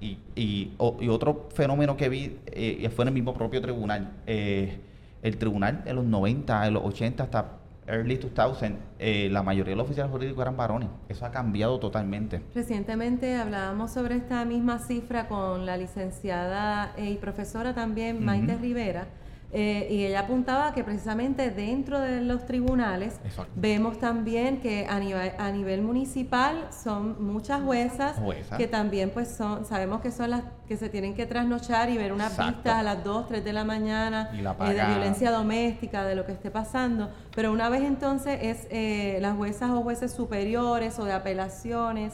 [0.03, 4.11] y, y, otro fenómeno que vi eh, fue en el mismo propio tribunal.
[4.27, 4.79] Eh,
[5.21, 7.45] el tribunal en los 90, en los 80, hasta
[7.87, 10.89] early 2000, eh, la mayoría de los oficiales jurídicos eran varones.
[11.07, 12.41] Eso ha cambiado totalmente.
[12.53, 19.07] Recientemente hablábamos sobre esta misma cifra con la licenciada y profesora también, Maite Rivera
[19.55, 23.19] eh, y ella apuntaba que precisamente dentro de los tribunales
[23.55, 28.19] vemos también que a nivel, a nivel municipal son muchas juezas
[28.57, 32.13] que también pues son, sabemos que son las que se tienen que trasnochar y ver
[32.13, 36.25] unas vistas a las 2, 3 de la mañana eh, de violencia doméstica, de lo
[36.25, 41.05] que esté pasando, pero una vez entonces es eh, las juezas o jueces superiores o
[41.05, 42.13] de apelaciones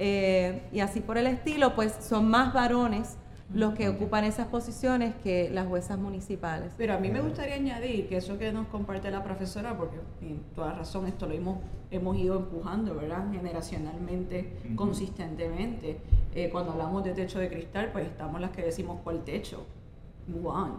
[0.00, 3.18] y así por el estilo, pues son más varones
[3.52, 6.74] los que ocupan esas posiciones que las juezas municipales.
[6.76, 10.40] Pero a mí me gustaría añadir que eso que nos comparte la profesora, porque en
[10.54, 11.58] toda razón esto lo hemos,
[11.90, 13.30] hemos ido empujando, ¿verdad?
[13.32, 15.98] Generacionalmente, consistentemente.
[16.34, 19.64] Eh, cuando hablamos de techo de cristal, pues estamos las que decimos cuál techo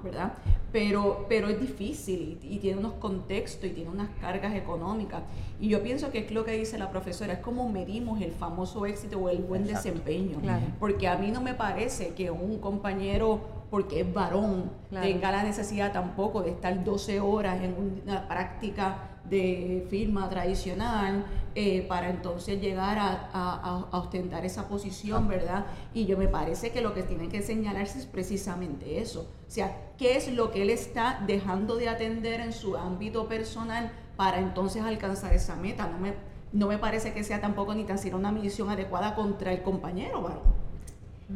[0.03, 0.33] ¿verdad?
[0.71, 5.23] Pero, pero es difícil y, tiene unos contextos y tiene unas cargas económicas.
[5.59, 8.85] Y yo pienso que es lo que dice la profesora, es como medimos el famoso
[8.85, 10.37] éxito o el buen desempeño.
[10.79, 15.91] Porque a mí no me parece que un compañero, porque es varón, tenga la necesidad
[15.91, 21.25] tampoco de estar 12 horas en una práctica de firma tradicional
[21.55, 25.65] eh, para entonces llegar a, ostentar esa posición, ¿verdad?
[25.93, 29.21] Y yo me parece que lo que tiene que señalarse es precisamente eso.
[29.47, 33.91] O sea, ¿qué es lo que él está dejando de atender en su ámbito personal
[34.15, 35.87] para entonces alcanzar esa meta?
[35.87, 36.13] No me,
[36.53, 40.23] no me parece que sea tampoco ni tan siquiera una misión adecuada contra el compañero,
[40.23, 40.58] ¿verdad?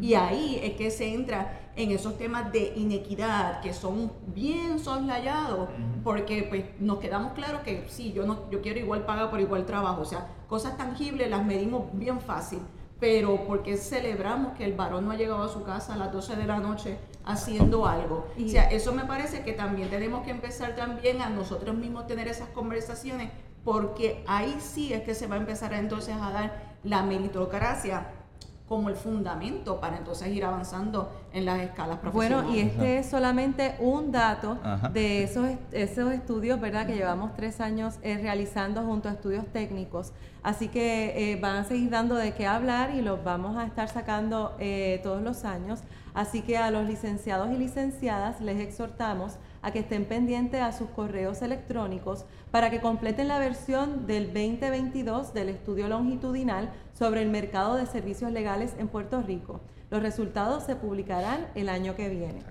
[0.02, 5.70] Y ahí es que se entra en esos temas de inequidad que son bien soslayados,
[6.04, 9.66] porque pues nos quedamos claros que sí, yo no yo quiero igual paga por igual
[9.66, 12.60] trabajo, o sea, cosas tangibles las medimos bien fácil,
[13.00, 16.36] pero porque celebramos que el varón no ha llegado a su casa a las 12
[16.36, 18.28] de la noche haciendo algo.
[18.38, 22.28] o sea, eso me parece que también tenemos que empezar también a nosotros mismos tener
[22.28, 23.32] esas conversaciones,
[23.64, 28.08] porque ahí sí es que se va a empezar entonces a dar la meritocracia
[28.74, 32.48] como el fundamento para entonces ir avanzando en las escalas profesionales.
[32.48, 34.58] Bueno, y este es solamente un dato
[34.92, 40.12] de esos, esos estudios, ¿verdad?, que llevamos tres años eh, realizando junto a estudios técnicos.
[40.42, 43.90] Así que eh, van a seguir dando de qué hablar y los vamos a estar
[43.90, 45.82] sacando eh, todos los años.
[46.16, 50.90] Así que a los licenciados y licenciadas les exhortamos a que estén pendientes a sus
[50.90, 56.72] correos electrónicos para que completen la versión del 2022 del estudio longitudinal
[57.04, 59.60] sobre el mercado de servicios legales en Puerto Rico.
[59.90, 62.42] Los resultados se publicarán el año que viene.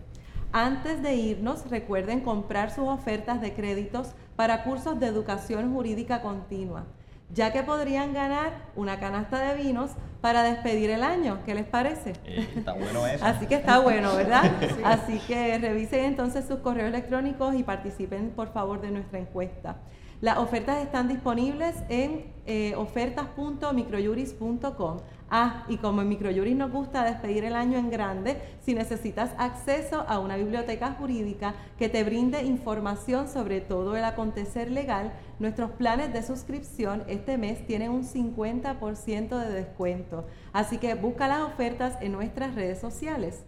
[0.53, 6.85] Antes de irnos, recuerden comprar sus ofertas de créditos para cursos de educación jurídica continua,
[7.33, 11.39] ya que podrían ganar una canasta de vinos para despedir el año.
[11.47, 12.13] ¿Qué les parece?
[12.27, 13.25] Eh, está bueno eso.
[13.25, 14.53] Así que está bueno, ¿verdad?
[14.85, 19.79] Así que revisen entonces sus correos electrónicos y participen por favor de nuestra encuesta.
[20.23, 24.99] Las ofertas están disponibles en eh, ofertas.microjuris.com.
[25.29, 30.05] Ah, y como en Microjuris nos gusta despedir el año en grande, si necesitas acceso
[30.07, 36.13] a una biblioteca jurídica que te brinde información sobre todo el acontecer legal, nuestros planes
[36.13, 40.25] de suscripción este mes tienen un 50% de descuento.
[40.53, 43.45] Así que busca las ofertas en nuestras redes sociales.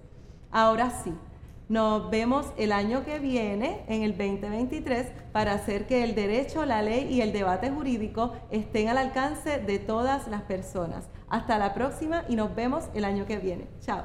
[0.51, 1.13] Ahora sí.
[1.69, 6.83] Nos vemos el año que viene, en el 2023, para hacer que el derecho, la
[6.83, 11.09] ley y el debate jurídico estén al alcance de todas las personas.
[11.29, 13.67] Hasta la próxima y nos vemos el año que viene.
[13.81, 14.05] Chao.